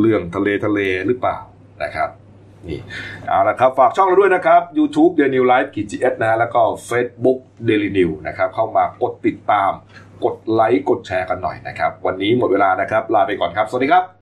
[0.00, 1.38] เรื่องทะเลทะเลหรือเปล่า
[1.82, 2.08] นะครับ
[2.68, 2.80] นี่
[3.28, 7.38] เอาละครับ ฝากช่องเราด้วยนะครับ YouTube Daily New Life กีจีเอสนะฮะแล้วก็ Facebook
[7.68, 9.72] Daily New นะครับ เข้ามากดติดตาม
[10.24, 14.04] กดไลค์ กดแชร์กันหน่อยนะครับ วันนี้หมดเวลานะครับ ลาไปก่อนครับ สวัสดีครับ